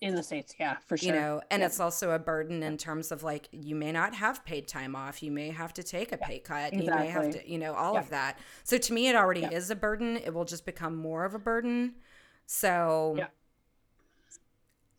in 0.03 0.15
the 0.15 0.23
states 0.23 0.55
yeah 0.61 0.77
for 0.87 0.97
sure. 0.97 1.15
you 1.15 1.19
know 1.21 1.41
and 1.51 1.63
it's 1.63 1.81
also 1.81 2.11
a 2.11 2.19
burden 2.19 2.63
in 2.63 2.77
terms 2.77 3.11
of 3.11 3.23
like 3.23 3.49
you 3.53 3.75
may 3.75 3.91
not 3.93 4.15
have 4.15 4.45
paid 4.45 4.69
time 4.69 4.95
off 4.95 5.23
you 5.23 5.31
may 5.31 5.49
have 5.51 5.73
to 5.73 5.83
take 5.83 6.13
a 6.13 6.19
pay 6.19 6.39
cut 6.39 6.73
you 6.75 6.91
may 6.91 7.07
have 7.07 7.31
to 7.31 7.51
you 7.51 7.59
know 7.59 7.73
all 7.75 7.95
Yeah. 7.95 8.01
of 8.01 8.11
that. 8.11 8.39
So 8.65 8.77
to 8.79 8.93
me 8.93 9.09
it 9.09 9.17
already 9.17 9.45
is 9.45 9.71
a 9.71 9.77
burden 9.77 10.17
it 10.19 10.35
will 10.35 10.45
just 10.45 10.67
become 10.67 10.97
more 10.97 11.25
of 11.25 11.35
a 11.35 11.39
burden. 11.39 11.95
So 12.47 13.15
Yeah. 13.17 13.27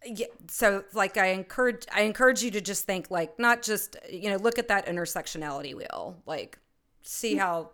yeah 0.06 0.28
so 0.48 0.84
like 0.94 1.18
i 1.18 1.28
encourage 1.28 1.86
i 1.94 2.02
encourage 2.02 2.42
you 2.44 2.52
to 2.52 2.62
just 2.62 2.86
think 2.86 3.10
like 3.12 3.38
not 3.40 3.62
just 3.62 3.98
you 4.10 4.30
know 4.30 4.38
look 4.38 4.58
at 4.60 4.68
that 4.68 4.86
intersectionality 4.88 5.76
wheel 5.76 6.22
like 6.26 6.58
see 7.02 7.36
Mm. 7.36 7.40
how 7.40 7.72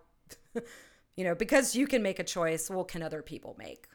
you 1.16 1.24
know 1.24 1.36
because 1.36 1.76
you 1.76 1.86
can 1.88 2.02
make 2.02 2.20
a 2.20 2.24
choice 2.24 2.70
well 2.70 2.84
can 2.86 3.04
other 3.04 3.22
people 3.22 3.56
make 3.60 3.88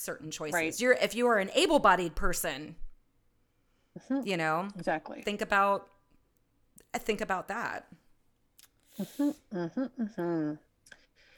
certain 0.00 0.30
choices. 0.30 0.54
Right. 0.54 0.80
you're 0.80 0.92
if 0.94 1.14
you 1.14 1.26
are 1.28 1.38
an 1.38 1.50
able-bodied 1.54 2.14
person 2.14 2.76
Mhm. 4.08 4.24
you 4.26 4.36
know 4.36 4.68
exactly. 4.78 5.22
think 5.22 5.40
about 5.40 5.88
think 6.98 7.20
about 7.20 7.48
that. 7.48 7.86
Mm-hmm, 9.00 10.54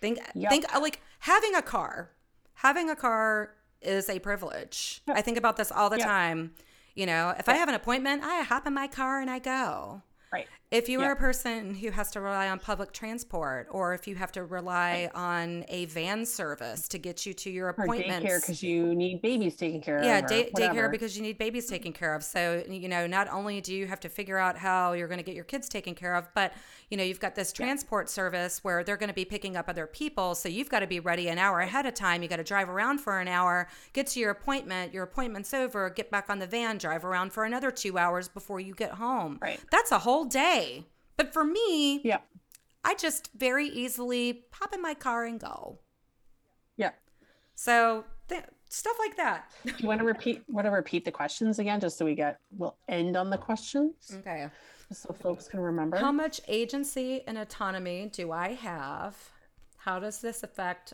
think 0.01 0.18
Yep. 0.35 0.51
think 0.51 0.75
uh, 0.75 0.81
like 0.81 1.01
having 1.20 1.55
a 1.55 1.62
car 1.62 2.11
having 2.55 2.90
a 2.90 2.96
car 2.96 3.55
is 3.81 4.09
a 4.09 4.18
privilege. 4.20 5.03
I 5.09 5.20
think 5.22 5.37
about 5.37 5.57
this 5.57 5.72
all 5.72 5.90
the 5.90 5.98
Yeah. 5.98 6.05
time. 6.07 6.55
You 6.94 7.07
know 7.07 7.35
if 7.38 7.48
i 7.48 7.55
have 7.55 7.68
an 7.68 7.75
appointment 7.75 8.22
i 8.22 8.42
hop 8.42 8.66
in 8.66 8.75
my 8.75 8.87
car 8.87 9.20
and 9.20 9.31
i 9.31 9.38
go. 9.38 10.03
Right 10.33 10.48
if 10.72 10.88
you 10.88 11.02
are 11.02 11.12
a 11.12 11.16
person 11.16 11.74
who 11.74 11.90
has 11.90 12.11
to 12.12 12.20
rely 12.20 12.48
on 12.48 12.58
public 12.58 12.92
transport 12.92 13.68
or 13.70 13.92
if 13.92 14.08
you 14.08 14.14
have 14.14 14.32
to 14.32 14.42
rely 14.42 15.11
on 15.14 15.66
a 15.68 15.85
van 15.85 16.24
service 16.24 16.88
to 16.88 16.98
get 16.98 17.26
you 17.26 17.35
to 17.35 17.50
your 17.50 17.66
or 17.66 17.70
appointments. 17.70 18.26
daycare 18.26 18.40
because 18.40 18.62
you 18.62 18.94
need 18.94 19.20
babies 19.20 19.54
taken 19.54 19.82
care 19.82 20.02
yeah 20.02 20.18
of 20.20 20.22
Yeah, 20.22 20.44
day, 20.44 20.50
daycare 20.56 20.90
because 20.90 21.14
you 21.14 21.22
need 21.22 21.37
babies 21.37 21.66
taken 21.66 21.92
care 21.92 22.14
of. 22.14 22.24
So 22.24 22.64
you 22.68 22.88
know 22.88 23.06
not 23.06 23.28
only 23.30 23.61
do 23.61 23.74
you 23.74 23.87
have 23.87 24.00
to 24.00 24.08
figure 24.08 24.38
out 24.38 24.56
how 24.56 24.94
you're 24.94 25.08
going 25.08 25.18
to 25.18 25.24
get 25.24 25.35
your 25.35 25.44
kids 25.44 25.68
taken 25.68 25.94
care 25.94 26.14
of 26.14 26.26
but 26.35 26.54
you 26.88 26.96
know 26.96 27.04
you've 27.04 27.20
got 27.20 27.35
this 27.35 27.52
transport 27.52 28.08
service 28.08 28.64
where 28.64 28.82
they're 28.82 28.96
going 28.96 29.08
to 29.08 29.14
be 29.14 29.26
picking 29.26 29.56
up 29.58 29.68
other 29.68 29.87
people. 29.87 30.35
So 30.35 30.48
you've 30.48 30.70
got 30.70 30.80
to 30.80 30.87
be 30.87 31.00
ready 31.00 31.28
an 31.28 31.37
hour 31.38 31.61
ahead 31.61 31.85
of 31.85 31.92
time. 31.94 32.22
You 32.22 32.28
got 32.28 32.37
to 32.37 32.44
drive 32.44 32.70
around 32.70 32.98
for 32.98 33.20
an 33.20 33.28
hour 33.28 33.68
get 33.92 34.06
to 34.06 34.20
your 34.20 34.30
appointment 34.30 34.94
your 34.94 35.04
appointment's 35.04 35.52
over 35.52 35.90
get 35.90 36.11
back 36.11 36.30
on 36.30 36.38
the 36.38 36.46
van 36.46 36.78
drive 36.78 37.04
around 37.04 37.30
for 37.30 37.44
another 37.44 37.70
two 37.70 37.98
hours 37.98 38.26
before 38.28 38.58
you 38.58 38.74
get 38.74 38.92
home. 38.92 39.38
Right. 39.42 39.61
that's 39.70 39.92
a 39.92 39.98
whole 39.98 40.24
day 40.24 40.62
but 41.16 41.33
for 41.33 41.44
me 41.44 42.01
yeah 42.05 42.18
i 42.85 42.94
just 42.94 43.31
very 43.37 43.66
easily 43.68 44.44
pop 44.51 44.72
in 44.75 44.81
my 44.83 44.94
car 44.94 45.25
and 45.25 45.40
go 45.40 45.79
yeah 46.77 46.90
so 47.55 48.05
th- 48.29 48.42
stuff 48.68 48.96
like 48.98 49.16
that 49.16 49.51
do 49.66 49.72
you 49.79 49.88
want 49.88 50.01
to 50.01 50.07
repeat 50.07 50.42
want 50.48 50.66
to 50.66 50.70
repeat 50.70 51.05
the 51.05 51.11
questions 51.12 51.59
again 51.59 51.79
just 51.81 51.96
so 51.98 52.05
we 52.05 52.14
get 52.14 52.38
we'll 52.57 52.77
end 52.88 53.16
on 53.16 53.31
the 53.31 53.38
questions 53.38 53.94
okay 54.18 54.48
so 54.90 55.14
folks 55.22 55.48
can 55.48 55.61
remember 55.61 55.96
How 55.96 56.12
much 56.12 56.38
agency 56.48 57.22
and 57.27 57.38
autonomy 57.38 58.11
do 58.12 58.31
I 58.31 58.48
have? 58.53 59.16
How 59.79 59.98
does 59.98 60.20
this 60.20 60.42
affect 60.42 60.92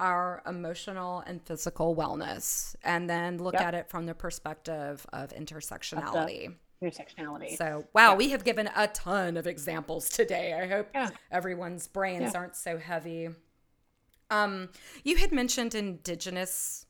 our 0.00 0.42
emotional 0.48 1.20
and 1.28 1.40
physical 1.40 1.94
wellness? 1.94 2.74
And 2.82 3.08
then 3.08 3.38
look 3.38 3.54
Yep. 3.54 3.62
at 3.62 3.74
it 3.76 3.88
from 3.88 4.06
the 4.06 4.14
perspective 4.16 5.06
of 5.12 5.30
intersectionality. 5.30 6.56
Intersectionality 6.82 7.56
So, 7.56 7.86
wow, 7.92 8.14
we 8.14 8.30
have 8.30 8.44
given 8.44 8.68
a 8.74 8.88
ton 8.88 9.36
of 9.36 9.46
examples 9.46 10.08
today. 10.08 10.54
I 10.54 10.66
hope 10.66 10.88
Yeah. 10.94 11.10
everyone's 11.30 11.86
brains 11.86 12.32
Yeah. 12.32 12.38
aren't 12.40 12.56
so 12.56 12.78
heavy. 12.78 13.30
Um, 14.30 14.70
you 15.04 15.16
had 15.16 15.32
mentioned 15.32 15.74
indigenous 15.74 16.86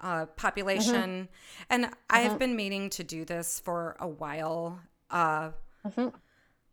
uh, 0.00 0.26
population, 0.26 1.28
and 1.68 1.90
I 2.08 2.20
have 2.20 2.38
been 2.38 2.54
meaning 2.54 2.88
to 2.90 3.02
do 3.02 3.24
this 3.24 3.58
for 3.58 3.96
a 3.98 4.06
while. 4.06 4.80
Uh, 5.10 5.50
Mhm. 5.84 6.14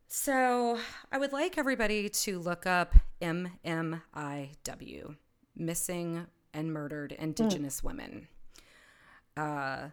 so 0.07 0.79
I 1.11 1.17
would 1.17 1.33
like 1.33 1.57
everybody 1.57 2.07
to 2.07 2.37
look 2.39 2.67
up 2.67 2.93
MMIW, 3.21 5.15
Missing 5.55 6.27
and 6.53 6.71
Murdered 6.71 7.13
Indigenous 7.13 7.83
Women. 7.83 8.27
Uh, 9.35 9.89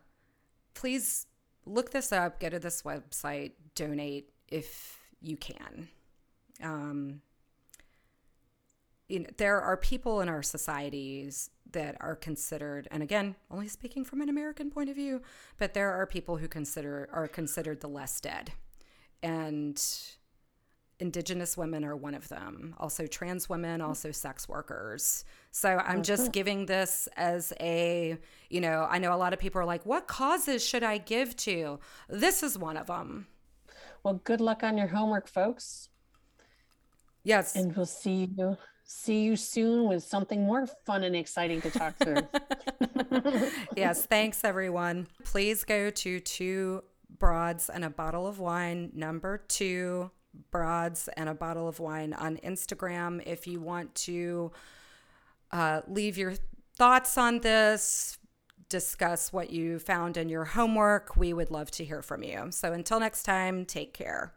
please 0.74 1.26
look 1.66 1.90
this 1.90 2.12
up, 2.12 2.40
go 2.40 2.48
to 2.48 2.58
this 2.58 2.82
website, 2.82 3.52
donate 3.74 4.30
if 4.48 4.98
you 5.20 5.36
can. 5.36 5.88
Um, 6.62 7.22
you 9.08 9.20
know, 9.20 9.30
there 9.36 9.60
are 9.60 9.76
people 9.76 10.20
in 10.20 10.28
our 10.28 10.42
societies 10.42 11.50
that 11.72 11.96
are 12.00 12.16
considered, 12.16 12.88
and 12.90 13.02
again, 13.02 13.34
only 13.50 13.68
speaking 13.68 14.04
from 14.04 14.20
an 14.20 14.28
American 14.28 14.70
point 14.70 14.90
of 14.90 14.96
view, 14.96 15.22
but 15.58 15.74
there 15.74 15.92
are 15.92 16.06
people 16.06 16.36
who 16.36 16.48
consider 16.48 17.08
are 17.12 17.28
considered 17.28 17.80
the 17.80 17.88
less 17.88 18.20
dead, 18.20 18.52
and 19.22 19.82
indigenous 21.00 21.56
women 21.56 21.84
are 21.84 21.96
one 21.96 22.14
of 22.14 22.28
them. 22.28 22.74
Also, 22.78 23.06
trans 23.06 23.48
women, 23.48 23.80
hmm. 23.80 23.86
also 23.86 24.12
sex 24.12 24.48
workers. 24.48 25.24
So 25.50 25.78
I'm 25.84 26.02
just 26.02 26.32
giving 26.32 26.66
this 26.66 27.08
as 27.16 27.52
a, 27.60 28.16
you 28.50 28.60
know, 28.60 28.86
I 28.88 28.98
know 28.98 29.12
a 29.12 29.16
lot 29.16 29.32
of 29.32 29.38
people 29.38 29.60
are 29.60 29.64
like, 29.66 29.84
what 29.84 30.06
causes 30.06 30.64
should 30.66 30.82
I 30.82 30.98
give 30.98 31.36
to? 31.38 31.78
This 32.08 32.42
is 32.42 32.56
one 32.58 32.76
of 32.76 32.86
them. 32.86 33.26
well 34.04 34.20
good 34.24 34.40
luck 34.40 34.62
on 34.62 34.76
your 34.78 34.88
homework 34.88 35.28
folks 35.28 35.88
Yes. 37.24 37.54
and 37.54 37.74
we'll 37.76 37.86
see 37.86 38.28
you 38.36 38.56
see 38.84 39.22
you 39.22 39.36
soon 39.36 39.88
with 39.88 40.02
something 40.02 40.44
more 40.44 40.66
fun 40.84 41.04
and 41.04 41.14
exciting 41.16 41.60
to 41.62 41.70
talk 41.70 41.94
through 41.96 42.26
yes, 43.76 44.04
thanks 44.06 44.44
everyone. 44.44 45.06
Please 45.24 45.64
go 45.64 45.90
to 45.90 46.20
two 46.20 46.82
broads 47.18 47.70
and 47.70 47.84
a 47.84 47.90
bottle 47.90 48.26
of 48.26 48.38
wine, 48.38 48.90
number 48.94 49.38
two 49.48 50.10
broads 50.50 51.08
and 51.16 51.28
a 51.28 51.34
bottle 51.34 51.68
of 51.68 51.80
wine 51.80 52.12
on 52.12 52.36
Instagram 52.38 53.22
if 53.26 53.46
you 53.46 53.60
want 53.60 53.94
to 53.94 54.52
uh, 55.50 55.82
leave 55.86 56.16
your 56.16 56.34
thoughts 56.76 57.18
on 57.18 57.40
this, 57.40 58.18
discuss 58.68 59.32
what 59.32 59.50
you 59.50 59.78
found 59.78 60.16
in 60.16 60.28
your 60.28 60.44
homework. 60.44 61.16
We 61.16 61.32
would 61.32 61.50
love 61.50 61.70
to 61.72 61.84
hear 61.84 62.02
from 62.02 62.22
you. 62.22 62.46
So 62.50 62.72
until 62.72 63.00
next 63.00 63.24
time, 63.24 63.64
take 63.64 63.92
care. 63.92 64.32